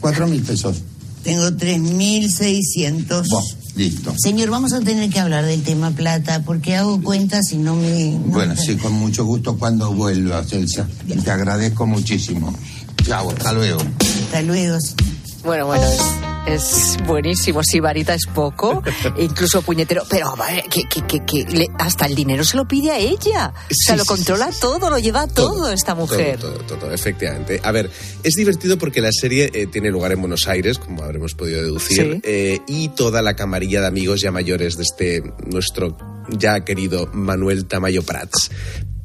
[0.00, 0.82] Cuatro mil pesos.
[1.26, 3.26] Tengo 3.600.
[3.28, 4.14] Vos, listo.
[4.16, 8.12] Señor, vamos a tener que hablar del tema plata, porque hago cuentas y no me...
[8.12, 10.86] no Bueno, me- sí, con mucho gusto cuando vuelva, Celsa.
[11.24, 12.54] Te agradezco muchísimo.
[13.04, 13.80] Chao, hasta luego.
[14.26, 14.78] Hasta luego.
[15.44, 15.84] Bueno, bueno,
[16.46, 17.62] es, buenísimo.
[17.62, 18.82] Si varita es poco,
[19.18, 20.02] incluso puñetero.
[20.08, 20.34] Pero
[20.70, 23.52] que, que, que, hasta el dinero se lo pide a ella.
[23.54, 26.38] o sea, Sí, lo sí, controla todo, lo lleva todo, esta mujer.
[26.38, 27.60] Todo, todo, todo, efectivamente.
[27.62, 27.90] A ver,
[28.22, 31.96] es divertido porque la serie eh, tiene lugar en Buenos Aires, como habremos podido deducir,
[31.96, 32.20] Sí.
[32.24, 35.96] eh, y toda la camarilla de amigos ya mayores de este nuestro
[36.30, 38.50] ya querido Manuel Tamayo Prats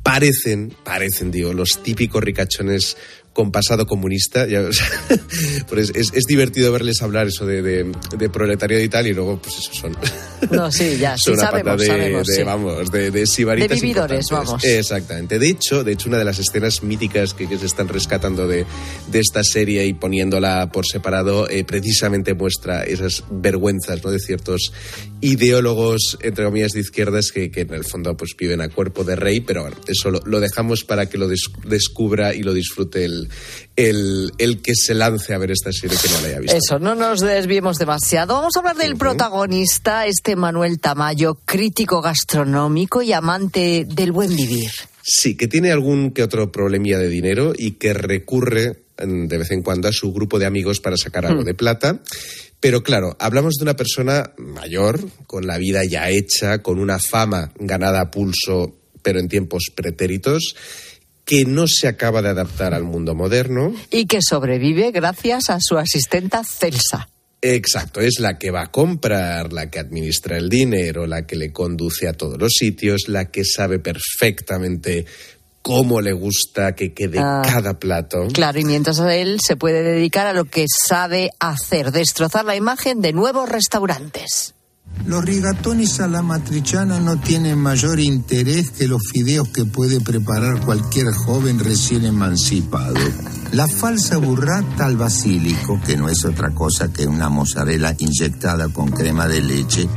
[0.04, 2.98] parecen, parecen, digo, los típicos ricachones
[3.34, 4.48] con pasado comunista.
[4.48, 4.88] ya, o sea,
[5.70, 9.42] pues es, es divertido verles hablar eso de, de, de proletariado y tal, y luego,
[9.42, 9.96] pues eso son.
[10.50, 12.44] No, sí, ya, sí son una sabemos, pata de, sabemos, de, sí.
[12.44, 14.64] vamos, de, de sibaritas De vividores, vamos.
[14.64, 15.38] Exactamente.
[15.38, 18.66] De hecho, de hecho, una de las escenas míticas que, que se están rescatando de,
[19.12, 24.10] de esta serie y poniéndola por separado, eh, precisamente muestra esas vergüenzas ¿no?
[24.10, 24.74] de ciertos
[25.22, 29.16] ideólogos, entre comillas, de izquierdas que, que en el fondo pues viven a cuerpo de
[29.16, 33.06] rey, pero bueno, eso lo, lo dejamos para que lo des- descubra y lo disfrute
[33.06, 33.21] el,
[33.76, 36.58] el, el que se lance a ver esta serie que no la haya visto.
[36.58, 38.36] Eso, no nos desviemos demasiado.
[38.36, 44.72] Vamos a hablar del protagonista, este Manuel Tamayo, crítico gastronómico y amante del buen vivir.
[45.04, 49.52] Sí, que tiene algún que otro problemilla de dinero y que recurre mm, de vez
[49.52, 51.46] en cuando a su grupo de amigos para sacar algo Hmm.
[51.46, 52.00] de plata.
[52.60, 57.52] Pero claro, hablamos de una persona mayor, con la vida ya hecha, con una fama
[57.58, 60.56] ganada a pulso, pero en tiempos pretéritos,
[61.26, 63.74] que no se acaba de adaptar al mundo moderno.
[63.92, 67.08] Y que sobrevive gracias a su asistenta Celsa.
[67.44, 71.52] Exacto, es la que va a comprar, la que administra el dinero, la que le
[71.52, 75.06] conduce a todos los sitios, la que sabe perfectamente
[75.64, 77.42] cómo le gusta que quede Ah.
[77.44, 78.28] cada plato.
[78.34, 83.02] Claro, y mientras él se puede dedicar a lo que sabe hacer, destrozar la imagen
[83.02, 84.54] de nuevos restaurantes.
[85.06, 90.64] Los rigatones a la matriciana no tienen mayor interés que los fideos que puede preparar
[90.64, 92.96] cualquier joven recién emancipado.
[93.52, 98.90] La falsa burrata al basílico, que no es otra cosa que una mozzarella inyectada con
[98.92, 99.90] crema de leche,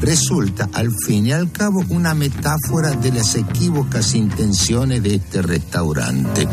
[0.00, 6.48] resulta al fin y al cabo una metáfora de las equívocas intenciones de este restaurante.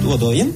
[0.00, 0.52] ¿Tuvo todo bien?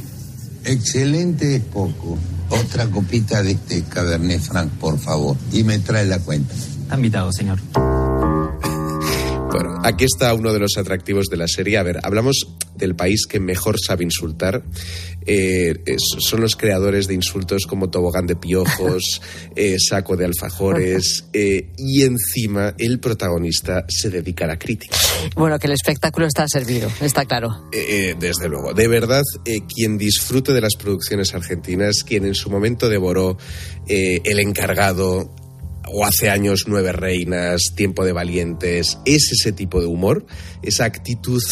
[0.65, 2.19] Excelente es poco.
[2.51, 5.37] Otra copita de este Cabernet Franc, por favor.
[5.53, 6.53] Y me trae la cuenta.
[6.55, 7.59] Está invitado, señor.
[9.53, 11.79] Bueno, aquí está uno de los atractivos de la serie.
[11.79, 12.47] A ver, hablamos
[12.77, 14.63] del país que mejor sabe insultar.
[15.27, 19.21] Eh, son los creadores de insultos como tobogán de piojos,
[19.57, 24.97] eh, saco de alfajores, eh, y encima el protagonista se dedica a la crítica.
[25.37, 27.69] Bueno, que el espectáculo está servido, está claro.
[27.71, 28.73] Desde luego.
[28.73, 29.23] De verdad,
[29.75, 33.37] quien disfrute de las producciones argentinas, quien en su momento devoró
[33.87, 35.35] El Encargado
[35.93, 40.25] o hace años Nueve Reinas, Tiempo de Valientes, es ese tipo de humor,
[40.63, 41.43] esa actitud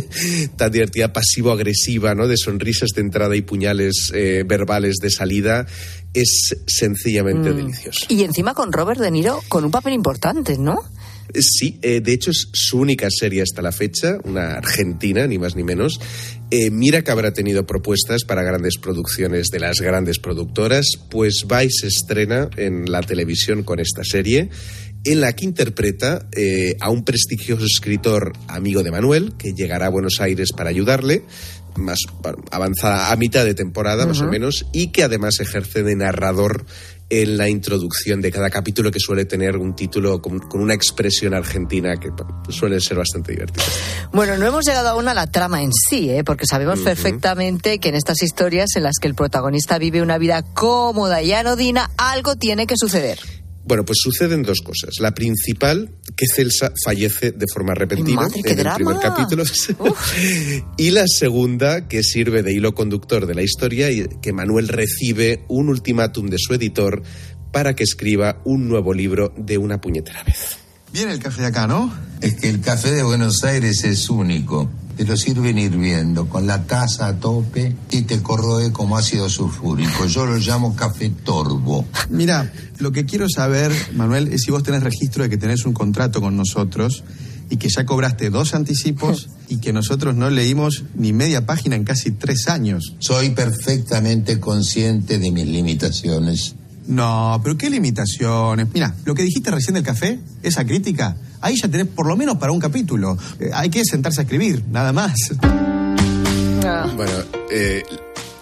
[0.56, 2.28] tan divertida, pasivo-agresiva, ¿no?
[2.28, 5.66] de sonrisas de entrada y puñales eh, verbales de salida,
[6.14, 7.56] es sencillamente Mm.
[7.56, 8.06] delicioso.
[8.08, 10.80] Y encima con Robert De Niro con un papel importante, ¿no?
[11.34, 15.56] Sí, eh, de hecho es su única serie hasta la fecha, una argentina, ni más
[15.56, 16.00] ni menos.
[16.50, 21.88] Eh, mira que habrá tenido propuestas para grandes producciones de las grandes productoras, pues se
[21.88, 24.50] estrena en la televisión con esta serie,
[25.02, 29.90] en la que interpreta eh, a un prestigioso escritor amigo de Manuel, que llegará a
[29.90, 31.24] Buenos Aires para ayudarle,
[31.74, 31.98] más
[32.52, 36.64] avanzada a mitad de temporada más o menos, y que además ejerce de narrador
[37.08, 41.34] en la introducción de cada capítulo que suele tener un título con, con una expresión
[41.34, 42.10] argentina que
[42.48, 43.64] suele ser bastante divertida.
[44.12, 46.24] Bueno, no hemos llegado aún a la trama en sí, ¿eh?
[46.24, 50.42] porque sabemos perfectamente que en estas historias en las que el protagonista vive una vida
[50.42, 53.18] cómoda y anodina, algo tiene que suceder.
[53.66, 55.00] Bueno, pues suceden dos cosas.
[55.00, 58.76] La principal, que Celsa fallece de forma repentina Madre, en el drama.
[58.76, 59.42] primer capítulo.
[60.76, 65.44] y la segunda, que sirve de hilo conductor de la historia, y que Manuel recibe
[65.48, 67.02] un ultimátum de su editor
[67.52, 70.58] para que escriba un nuevo libro de una puñetera vez.
[70.92, 71.92] Viene el café de acá, ¿no?
[72.20, 74.70] Es que el café de Buenos Aires es único.
[74.96, 80.06] Te lo sirven hirviendo con la taza a tope y te corroe como ácido sulfúrico.
[80.06, 81.84] Yo lo llamo café torbo.
[82.08, 85.74] Mira, lo que quiero saber, Manuel, es si vos tenés registro de que tenés un
[85.74, 87.04] contrato con nosotros
[87.50, 91.84] y que ya cobraste dos anticipos y que nosotros no leímos ni media página en
[91.84, 92.94] casi tres años.
[92.98, 96.56] Soy perfectamente consciente de mis limitaciones.
[96.86, 98.68] No, pero qué limitaciones.
[98.72, 102.36] Mira, lo que dijiste recién del café, esa crítica, ahí ya tenés por lo menos
[102.36, 103.16] para un capítulo.
[103.40, 105.14] Eh, hay que sentarse a escribir, nada más.
[106.96, 107.12] Bueno,
[107.50, 107.82] eh,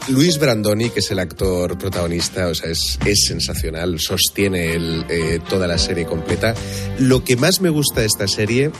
[0.09, 5.41] Luis Brandoni, que es el actor protagonista, o sea, es, es sensacional, sostiene el, eh,
[5.49, 6.55] toda la serie completa.
[6.99, 8.71] Lo que más me gusta de esta serie,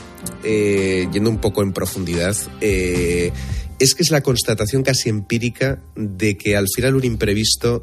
[0.43, 3.31] eh, yendo un poco en profundidad, eh,
[3.79, 7.81] es que es la constatación casi empírica de que al final un imprevisto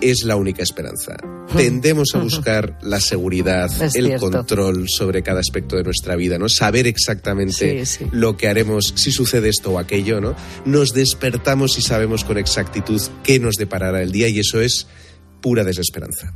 [0.00, 1.16] es la única esperanza.
[1.56, 4.30] Tendemos a buscar la seguridad, Es el cierto.
[4.30, 6.48] control sobre cada aspecto de nuestra vida, ¿no?
[6.48, 8.06] Saber exactamente Sí, sí.
[8.12, 10.34] lo que haremos si sucede esto o aquello, ¿no?
[10.64, 14.86] Nos despertamos y sabemos con exactitud qué nos deparará el día y eso es
[15.40, 16.32] pura desesperanza.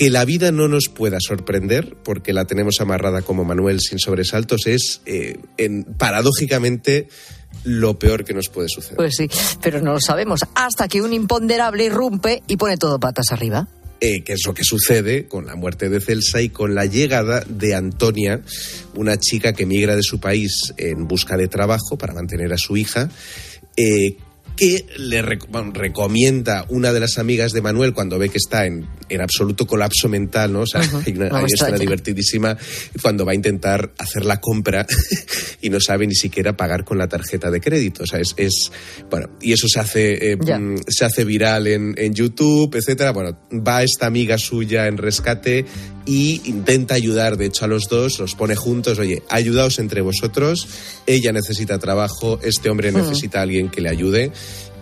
[0.00, 4.66] Que la vida no nos pueda sorprender, porque la tenemos amarrada como Manuel sin sobresaltos,
[4.66, 7.08] es eh, en- paradójicamente
[7.64, 8.96] lo peor que nos puede suceder.
[8.96, 9.28] Pues sí,
[9.60, 13.68] pero no lo sabemos hasta que un imponderable irrumpe y pone todo patas arriba.
[14.00, 17.44] eh, que es lo que sucede con la muerte de Celsa y con la llegada
[17.46, 18.40] de Antonia,
[18.94, 22.78] una chica que migra de su país en busca de trabajo para mantener a su
[22.78, 23.10] hija,
[23.76, 24.16] eh,
[24.56, 28.86] que le rec- recomienda una de las amigas de Manuel cuando ve que está en,
[29.08, 30.60] en absoluto colapso mental, ¿no?
[30.60, 31.02] O sea, Ujú.
[31.06, 32.56] hay una, hay escena divertidísima
[33.02, 34.86] cuando va a intentar hacer la compra
[35.62, 38.02] y no sabe ni siquiera pagar con la tarjeta de crédito.
[38.04, 38.70] O sea, es, es-
[39.10, 43.12] bueno, y eso se hace, eh, mm, se hace viral en, en YouTube, etcétera.
[43.12, 45.64] Bueno, va esta amiga suya en rescate
[46.06, 50.66] y intenta ayudar, de hecho, a los dos, los pone juntos, oye, ayudaos entre vosotros,
[51.06, 52.96] ella necesita trabajo, este hombre Mm.
[52.96, 54.32] necesita a alguien que le ayude.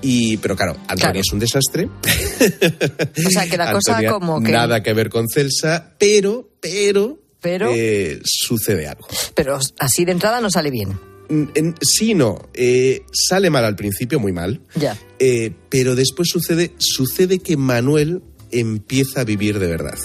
[0.00, 1.20] Y, pero claro, Antonia Claro.
[1.20, 1.88] es un desastre.
[3.26, 4.52] O sea, que la cosa como que...
[4.52, 9.06] Nada que ver con Celsa, pero, pero, Pero- eh, sucede algo.
[9.34, 10.90] Pero así de entrada no sale bien.
[11.28, 12.48] Mm, en- sí, no.
[12.54, 14.60] eh, sale mal al principio, muy mal.
[14.76, 14.96] Ya.
[15.18, 19.98] Eh, pero después sucede, sucede que Manuel empieza a vivir de verdad.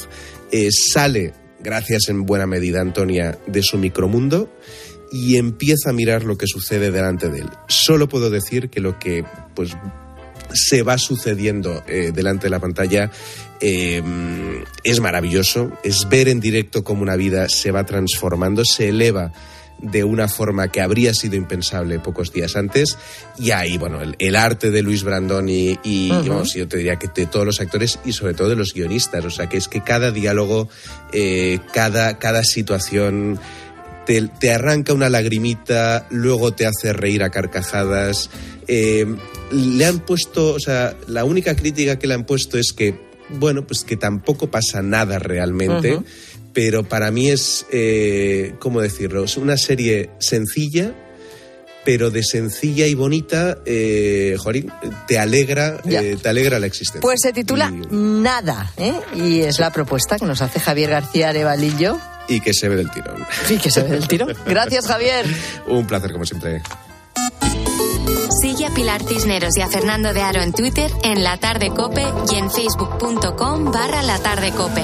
[0.55, 4.55] Eh, sale, gracias en buena medida, Antonia, de su micromundo
[5.11, 7.49] y empieza a mirar lo que sucede delante de él.
[7.67, 9.25] Solo puedo decir que lo que
[9.55, 9.75] pues
[10.53, 13.09] se va sucediendo eh, delante de la pantalla
[13.61, 14.03] eh,
[14.83, 15.71] es maravilloso.
[15.83, 19.33] Es ver en directo cómo una vida se va transformando, se eleva
[19.84, 22.97] de una forma que habría sido impensable pocos días antes.
[23.38, 27.09] Y ahí, bueno, el, el arte de Luis Brandoni y, vamos, yo te diría que
[27.13, 29.23] de todos los actores y sobre todo de los guionistas.
[29.25, 30.69] O sea, que es que cada diálogo,
[31.11, 33.39] eh, cada, cada situación
[34.05, 38.29] te, te arranca una lagrimita, luego te hace reír a carcajadas.
[38.67, 39.05] Eh,
[39.51, 42.97] le han puesto, o sea, la única crítica que le han puesto es que,
[43.29, 45.99] bueno, pues que tampoco pasa nada realmente.
[46.53, 49.23] Pero para mí es, eh, ¿cómo decirlo?
[49.23, 50.93] Es una serie sencilla.
[51.85, 54.71] Pero de sencilla y bonita, eh, Jorín,
[55.05, 57.01] te alegra, eh, te alegra la existencia.
[57.01, 58.93] Pues se titula Nada, ¿eh?
[59.15, 61.99] Y es la propuesta que nos hace Javier García Arevalillo.
[62.29, 63.25] Y que se ve del tirón.
[63.47, 64.27] Sí, que se ve del tiro.
[64.45, 65.25] Gracias, Javier.
[65.67, 66.61] Un placer, como siempre.
[68.41, 72.05] Sigue a Pilar Cisneros y a Fernando de Aro en Twitter, en La Tarde Cope
[72.31, 74.83] y en facebook.com barra La Tarde Cope.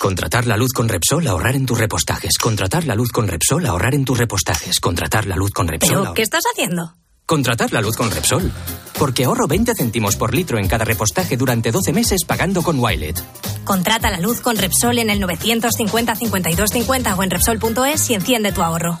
[0.00, 2.38] Contratar la luz con Repsol, ahorrar en tus repostajes.
[2.38, 4.80] Contratar la luz con Repsol, ahorrar en tus repostajes.
[4.80, 5.98] Contratar la luz con Repsol.
[6.00, 6.94] ¿Pero qué estás haciendo?
[7.26, 8.50] Contratar la luz con Repsol.
[8.98, 13.22] Porque ahorro 20 céntimos por litro en cada repostaje durante 12 meses pagando con Wilet.
[13.64, 18.52] Contrata la luz con Repsol en el 950 52 50 o en Repsol.es y enciende
[18.52, 19.00] tu ahorro.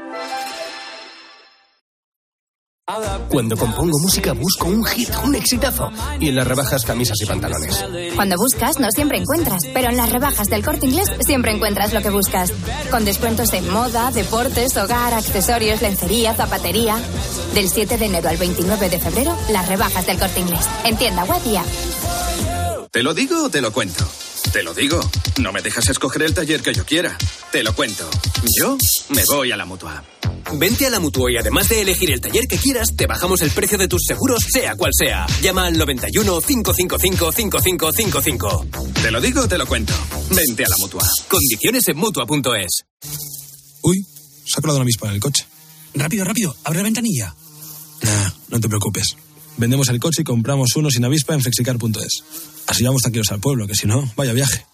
[3.29, 5.91] Cuando compongo música busco un hit, un exitazo.
[6.19, 7.83] Y en las rebajas camisas y pantalones.
[8.15, 12.01] Cuando buscas, no siempre encuentras, pero en las rebajas del corte inglés siempre encuentras lo
[12.01, 12.51] que buscas.
[12.89, 16.97] Con descuentos en moda, deportes, hogar, accesorios, lencería, zapatería.
[17.53, 20.65] Del 7 de enero al 29 de febrero, las rebajas del corte inglés.
[20.83, 21.67] En tienda web y app.
[22.91, 24.05] ¿Te lo digo o te lo cuento?
[24.51, 24.99] Te lo digo.
[25.39, 27.17] No me dejas escoger el taller que yo quiera.
[27.51, 28.09] Te lo cuento.
[28.59, 28.77] Yo
[29.09, 30.03] me voy a la mutua.
[30.53, 33.51] Vente a la Mutua y además de elegir el taller que quieras, te bajamos el
[33.51, 35.25] precio de tus seguros, sea cual sea.
[35.41, 38.65] Llama al 91 555 5555.
[39.01, 39.93] Te lo digo o te lo cuento.
[40.29, 41.07] Vente a la mutua.
[41.27, 42.83] Condiciones en Mutua.es.
[43.83, 44.05] Uy,
[44.45, 45.45] se ha colado una avispa en el coche.
[45.93, 47.35] Rápido, rápido, abre la ventanilla.
[48.03, 49.15] Nah, no te preocupes.
[49.57, 52.23] Vendemos el coche y compramos uno sin avispa en flexicar.es.
[52.67, 54.65] Así vamos tranquilos al pueblo, que si no, vaya viaje.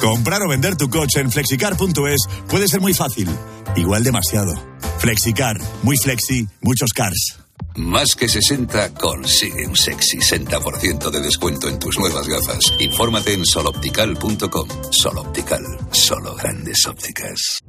[0.00, 3.28] Comprar o vender tu coche en flexicar.es puede ser muy fácil,
[3.76, 4.54] igual demasiado.
[4.98, 7.38] Flexicar, muy flexi, muchos cars.
[7.76, 12.72] Más que 60 consigue un sexy 60% de descuento en tus nuevas gafas.
[12.78, 14.68] Infórmate en soloptical.com.
[14.90, 17.64] Soloptical, solo grandes ópticas.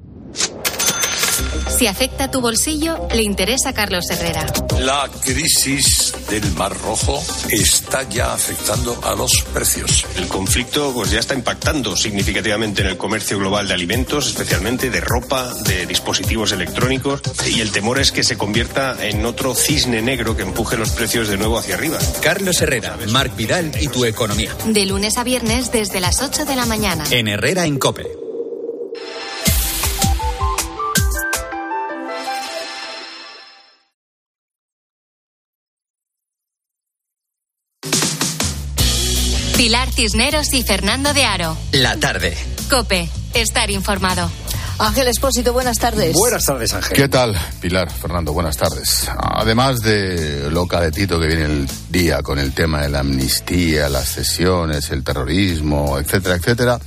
[1.77, 4.45] Si afecta tu bolsillo, le interesa a Carlos Herrera.
[4.79, 10.05] La crisis del Mar Rojo está ya afectando a los precios.
[10.15, 15.01] El conflicto pues, ya está impactando significativamente en el comercio global de alimentos, especialmente de
[15.01, 20.37] ropa, de dispositivos electrónicos, y el temor es que se convierta en otro cisne negro
[20.37, 21.99] que empuje los precios de nuevo hacia arriba.
[22.21, 24.55] Carlos Herrera, Marc Vidal y tu economía.
[24.65, 27.03] De lunes a viernes desde las 8 de la mañana.
[27.11, 28.24] En Herrera en Cope.
[39.95, 41.57] Cisneros y Fernando de Aro.
[41.71, 42.35] La tarde.
[42.69, 44.29] Cope, estar informado.
[44.77, 46.13] Ángel Espósito, buenas tardes.
[46.45, 46.97] tardes, Ángel.
[46.97, 47.89] ¿Qué tal, Pilar?
[47.89, 49.09] Fernando, buenas tardes.
[49.17, 54.09] Además de lo calentito que viene el día con el tema de la amnistía, las
[54.09, 56.77] cesiones, el terrorismo, etcétera, etcétera,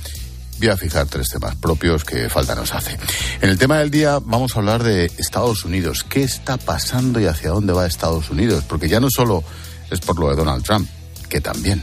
[0.59, 2.95] voy a fijar tres temas propios que falta nos hace.
[3.41, 6.05] En el tema del día vamos a hablar de Estados Unidos.
[6.07, 8.65] ¿Qué está pasando y hacia dónde va Estados Unidos?
[8.67, 9.43] Porque ya no solo
[9.89, 10.87] es por lo de Donald Trump,
[11.27, 11.81] que también.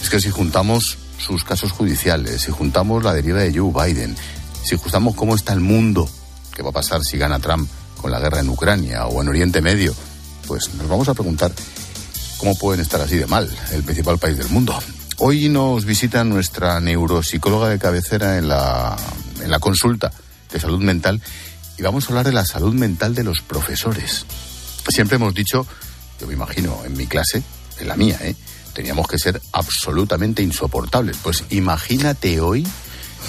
[0.00, 4.16] Es que si juntamos sus casos judiciales, si juntamos la deriva de Joe Biden,
[4.64, 6.08] si juntamos cómo está el mundo,
[6.54, 7.68] qué va a pasar si gana Trump
[8.00, 9.94] con la guerra en Ucrania o en Oriente Medio,
[10.46, 11.52] pues nos vamos a preguntar
[12.38, 14.78] cómo pueden estar así de mal el principal país del mundo.
[15.18, 18.96] Hoy nos visita nuestra neuropsicóloga de cabecera en la,
[19.42, 20.12] en la consulta
[20.50, 21.20] de salud mental
[21.76, 24.26] y vamos a hablar de la salud mental de los profesores.
[24.88, 25.66] Siempre hemos dicho,
[26.20, 27.42] yo me imagino en mi clase,
[27.78, 28.34] en la mía, ¿eh?
[28.74, 31.16] Teníamos que ser absolutamente insoportables.
[31.22, 32.66] Pues imagínate hoy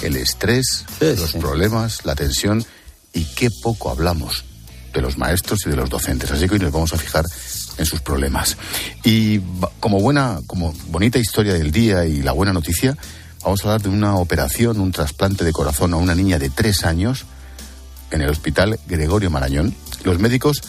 [0.03, 2.65] el estrés, los problemas, la tensión
[3.13, 4.45] y qué poco hablamos
[4.93, 6.31] de los maestros y de los docentes.
[6.31, 7.25] Así que hoy nos vamos a fijar
[7.77, 8.57] en sus problemas.
[9.03, 9.39] Y
[9.79, 12.97] como buena, como bonita historia del día y la buena noticia,
[13.43, 16.83] vamos a hablar de una operación, un trasplante de corazón a una niña de tres
[16.83, 17.25] años
[18.11, 19.75] en el hospital Gregorio Marañón.
[20.03, 20.61] Los médicos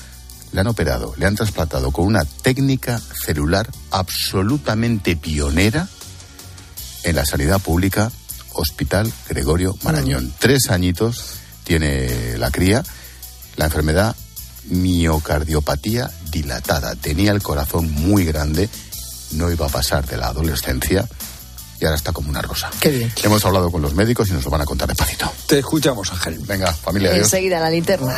[0.53, 5.89] le han operado, le han trasplantado con una técnica celular absolutamente pionera
[7.05, 8.11] en la sanidad pública
[8.53, 10.33] Hospital Gregorio Marañón.
[10.39, 12.83] Tres añitos tiene la cría,
[13.57, 14.17] la enfermedad
[14.65, 16.95] miocardiopatía dilatada.
[16.97, 18.69] Tenía el corazón muy grande,
[19.33, 21.09] no iba a pasar de la adolescencia
[21.81, 22.71] y ahora está como una rosa.
[22.81, 23.13] Qué bien.
[23.23, 25.33] Hemos hablado con los médicos y nos lo van a contar despacito.
[25.47, 26.39] Te escuchamos, Ángel.
[26.41, 27.25] Venga, familia, adiós.
[27.25, 28.17] Enseguida la linterna.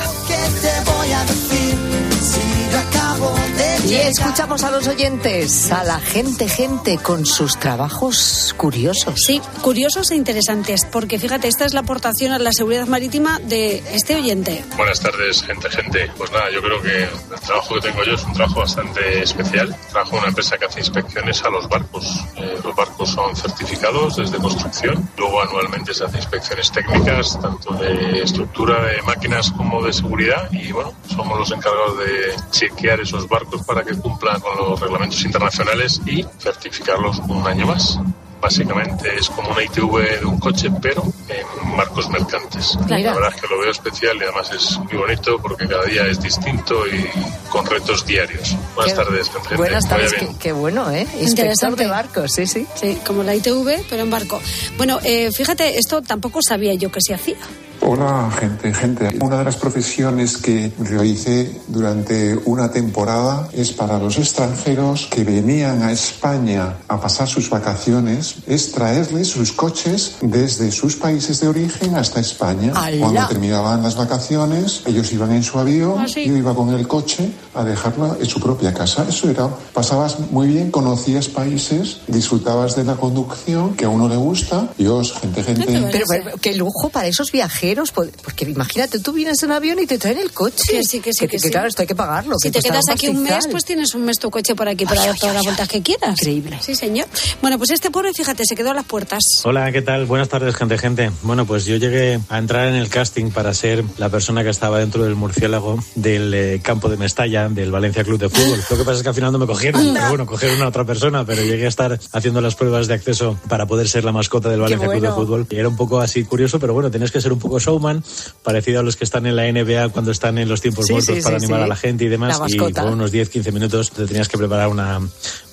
[3.85, 9.15] Y escuchamos a los oyentes, a la gente, gente con sus trabajos curiosos.
[9.27, 13.83] Sí, curiosos e interesantes, porque fíjate, esta es la aportación a la seguridad marítima de
[13.93, 14.65] este oyente.
[14.77, 16.11] Buenas tardes, gente, gente.
[16.17, 19.77] Pues nada, yo creo que el trabajo que tengo yo es un trabajo bastante especial.
[19.91, 22.25] Trabajo en una empresa que hace inspecciones a los barcos.
[22.37, 25.07] Eh, los barcos son certificados desde construcción.
[25.19, 30.49] Luego anualmente se hacen inspecciones técnicas, tanto de estructura de máquinas como de seguridad.
[30.53, 35.23] Y bueno, somos los encargados de chequear esos barcos para que cumplan con los reglamentos
[35.25, 37.99] internacionales y certificarlos un año más.
[38.41, 42.77] básicamente es como una ITV de un coche, pero en barcos mercantes.
[42.89, 43.05] Claro.
[43.05, 46.05] La verdad es que lo veo especial y además es muy bonito porque cada día
[46.09, 47.07] es distinto y
[47.51, 48.57] con retos diarios.
[48.75, 49.57] Buenas Qué- tardes, gente.
[49.57, 51.07] Buenas tardes, qué, qué bueno, ¿eh?
[51.21, 51.85] Interesante.
[51.85, 52.67] de barcos, sí, sí.
[52.75, 54.41] Sí, como la ITV, pero en barco.
[54.77, 57.37] Bueno, eh, fíjate, esto tampoco sabía yo que se hacía.
[57.85, 59.09] Hola, gente, gente.
[59.21, 65.83] Una de las profesiones que realicé durante una temporada es para los extranjeros que venían
[65.83, 71.97] a España a pasar sus vacaciones, es traerles sus coches desde sus países de origen
[71.97, 72.73] hasta España.
[72.77, 72.99] ¡Hala!
[73.01, 76.25] Cuando terminaban las vacaciones, ellos iban en su avión, Ah, sí.
[76.25, 79.05] yo iba con el coche a dejarla en su propia casa.
[79.09, 84.17] Eso era, pasabas muy bien, conocías países, disfrutabas de la conducción, que a uno le
[84.17, 84.69] gusta.
[84.79, 85.65] Dios, gente, gente.
[85.67, 89.87] Pero, pero, qué lujo para esos viajeros, po- porque imagínate, tú vienes en avión y
[89.87, 90.73] te traen el coche.
[90.73, 91.51] Que sí, que sí, que sí.
[91.51, 92.37] claro, esto hay que pagarlo.
[92.39, 94.85] Si que te quedas aquí un mes, pues tienes un mes tu coche por aquí
[94.85, 96.19] para dar todas las vueltas que quieras.
[96.21, 96.59] Increíble.
[96.61, 97.07] Sí, señor.
[97.41, 99.23] Bueno, pues este pobre, fíjate, se quedó a las puertas.
[99.45, 100.07] Hola, ¿qué tal?
[100.07, 101.11] Buenas tardes, gente, gente.
[101.23, 104.79] Bueno, pues yo llegué a entrar en el casting para ser la persona que estaba
[104.79, 108.61] dentro del murciélago del eh, campo de Mestalla, del Valencia Club de Fútbol.
[108.71, 110.85] Lo que pasa es que al final no me cogieron, pero bueno, cogieron a otra
[110.85, 114.49] persona, pero llegué a estar haciendo las pruebas de acceso para poder ser la mascota
[114.49, 115.15] del Valencia Club de bueno.
[115.25, 115.47] Fútbol.
[115.51, 118.03] Y era un poco así curioso, pero bueno, tienes que ser un poco showman,
[118.43, 121.17] parecido a los que están en la NBA cuando están en los tiempos Sí, muertos
[121.17, 122.41] sí, para sí, animar a la gente y demás.
[122.49, 125.01] Y por unos 10-15 minutos te tenías que preparar una,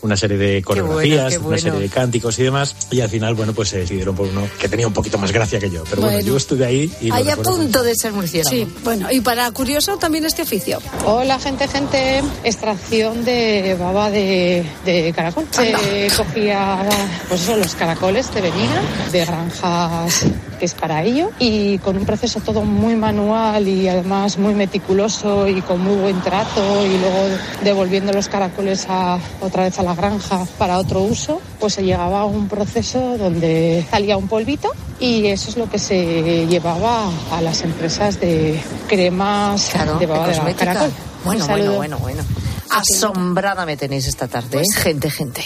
[0.02, 1.62] una serie de bueno, coreografías, qué una bueno.
[1.62, 2.76] serie de cánticos y demás.
[2.92, 5.60] Y al final, bueno, pues se decidieron por uno que tenía un poquito más gracia
[5.60, 5.84] que yo.
[5.90, 6.28] Pero bueno, Bueno.
[6.28, 8.50] yo estuve ahí y Ahí a punto de ser murciélago.
[8.50, 10.80] Sí, bueno, y para curioso también este oficio.
[11.06, 15.46] Hola gente, gente, extracción de baba de, de caracol.
[15.52, 16.80] Se cogía
[17.28, 20.26] pues eso, los caracoles que venían de granjas
[20.60, 25.48] que es para ello y con un proceso todo muy manual y además muy meticuloso
[25.48, 27.30] y con muy buen trato y luego
[27.64, 32.22] devolviendo los caracoles a, otra vez a la granja para otro uso, pues se llegaba
[32.22, 34.70] a un proceso donde salía un polvito
[35.00, 40.54] y eso es lo que se llevaba a las empresas de cremas de baba de
[40.56, 40.92] caracol.
[41.24, 41.78] Bueno, bueno, saludo.
[41.78, 42.24] bueno, bueno.
[42.70, 44.80] Asombrada me tenéis esta tarde, Pues ¿eh?
[44.80, 45.44] Gente, gente.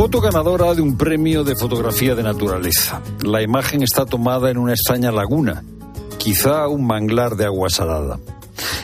[0.00, 3.02] Foto ganadora de un premio de fotografía de naturaleza.
[3.22, 5.62] La imagen está tomada en una extraña laguna,
[6.18, 8.18] quizá un manglar de agua salada.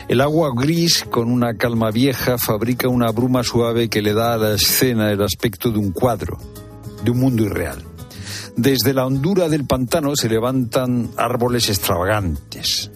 [0.07, 4.37] El agua gris, con una calma vieja, fabrica una bruma suave que le da a
[4.37, 6.37] la escena el aspecto de un cuadro,
[7.03, 7.83] de un mundo irreal.
[8.55, 12.89] Desde la hondura del pantano se levantan árboles extravagantes,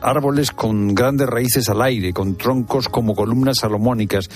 [0.00, 4.30] árboles con grandes raíces al aire, con troncos como columnas salomónicas,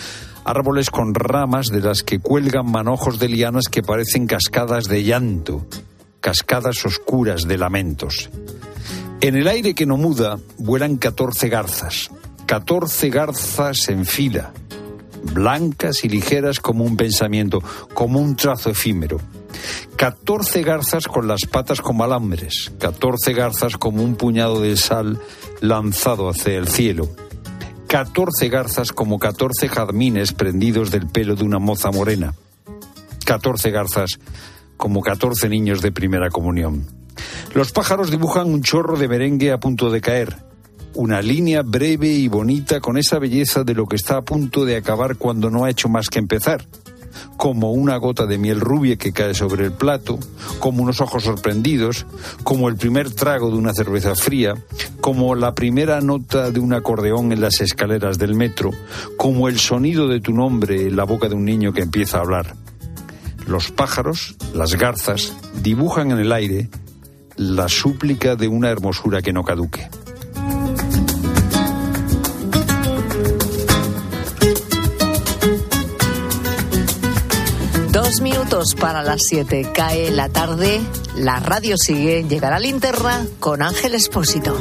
[0.45, 5.67] árboles con ramas de las que cuelgan manojos de lianas que parecen cascadas de llanto,
[6.21, 8.29] cascadas oscuras de lamentos.
[9.21, 12.09] En el aire que no muda vuelan 14 garzas,
[12.47, 14.53] 14 garzas en fila,
[15.35, 17.61] blancas y ligeras como un pensamiento,
[17.95, 19.21] como un trazo efímero.
[19.97, 25.21] 14 garzas con las patas como alambres, 14 garzas como un puñado de sal
[25.61, 27.09] lanzado hacia el cielo.
[27.89, 32.35] 14 garzas como 14 jazmines prendidos del pelo de una moza morena.
[33.25, 34.21] 14 garzas
[34.77, 36.98] como 14 niños de primera comunión.
[37.55, 40.37] Los pájaros dibujan un chorro de merengue a punto de caer.
[40.95, 44.77] Una línea breve y bonita con esa belleza de lo que está a punto de
[44.77, 46.67] acabar cuando no ha hecho más que empezar.
[47.37, 50.19] Como una gota de miel rubia que cae sobre el plato,
[50.59, 52.07] como unos ojos sorprendidos,
[52.45, 54.55] como el primer trago de una cerveza fría,
[55.01, 58.71] como la primera nota de un acordeón en las escaleras del metro,
[59.17, 62.23] como el sonido de tu nombre en la boca de un niño que empieza a
[62.23, 62.55] hablar.
[63.47, 66.69] Los pájaros, las garzas, dibujan en el aire
[67.39, 69.89] la súplica de una hermosura que no caduque.
[77.93, 79.71] Dos minutos para las siete.
[79.73, 80.81] Cae la tarde,
[81.17, 84.57] la radio sigue, llegará linterna con Ángel Espósito.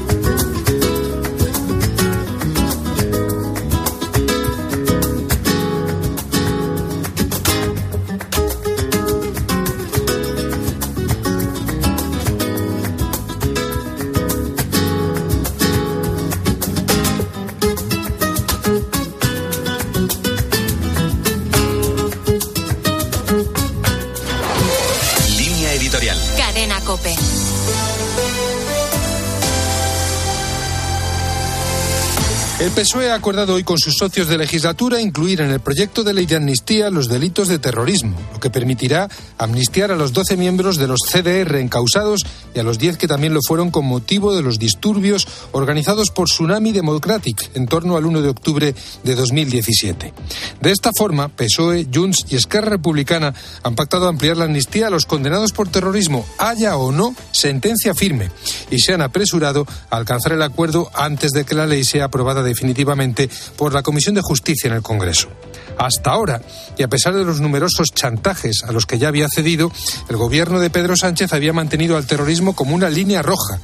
[32.77, 36.27] PSOE ha acordado hoy con sus socios de legislatura incluir en el proyecto de ley
[36.27, 39.09] de amnistía los delitos de terrorismo, lo que permitirá
[39.39, 42.21] amnistiar a los 12 miembros de los CDR encausados
[42.53, 46.27] y a los 10 que también lo fueron con motivo de los disturbios organizados por
[46.27, 50.13] Tsunami Democratic en torno al 1 de octubre de 2017.
[50.61, 55.07] De esta forma, PSOE, Junts y Esquerra Republicana han pactado ampliar la amnistía a los
[55.07, 58.29] condenados por terrorismo, haya o no sentencia firme,
[58.69, 62.43] y se han apresurado a alcanzar el acuerdo antes de que la ley sea aprobada
[62.67, 65.29] definitivamente por la Comisión de Justicia en el Congreso.
[65.77, 66.41] Hasta ahora,
[66.77, 69.71] y a pesar de los numerosos chantajes a los que ya había cedido,
[70.09, 73.59] el gobierno de Pedro Sánchez había mantenido al terrorismo como una línea roja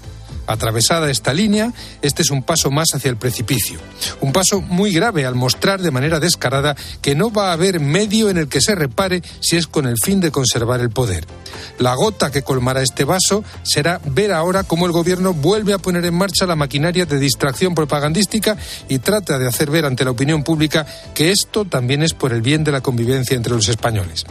[0.45, 1.71] Atravesada esta línea,
[2.01, 3.79] este es un paso más hacia el precipicio.
[4.21, 8.29] Un paso muy grave al mostrar de manera descarada que no va a haber medio
[8.29, 11.25] en el que se repare si es con el fin de conservar el poder.
[11.79, 16.05] La gota que colmará este vaso será ver ahora cómo el gobierno vuelve a poner
[16.05, 18.57] en marcha la maquinaria de distracción propagandística
[18.89, 22.41] y trata de hacer ver ante la opinión pública que esto también es por el
[22.41, 24.25] bien de la convivencia entre los españoles.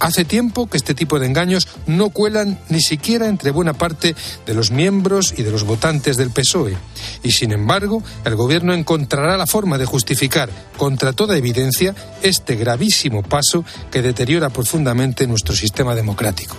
[0.00, 4.14] Hace tiempo que este tipo de engaños no cuelan ni siquiera entre buena parte
[4.46, 6.76] de los miembros y de los votantes del PSOE.
[7.22, 13.22] Y sin embargo, el Gobierno encontrará la forma de justificar, contra toda evidencia, este gravísimo
[13.22, 16.56] paso que deteriora profundamente nuestro sistema democrático.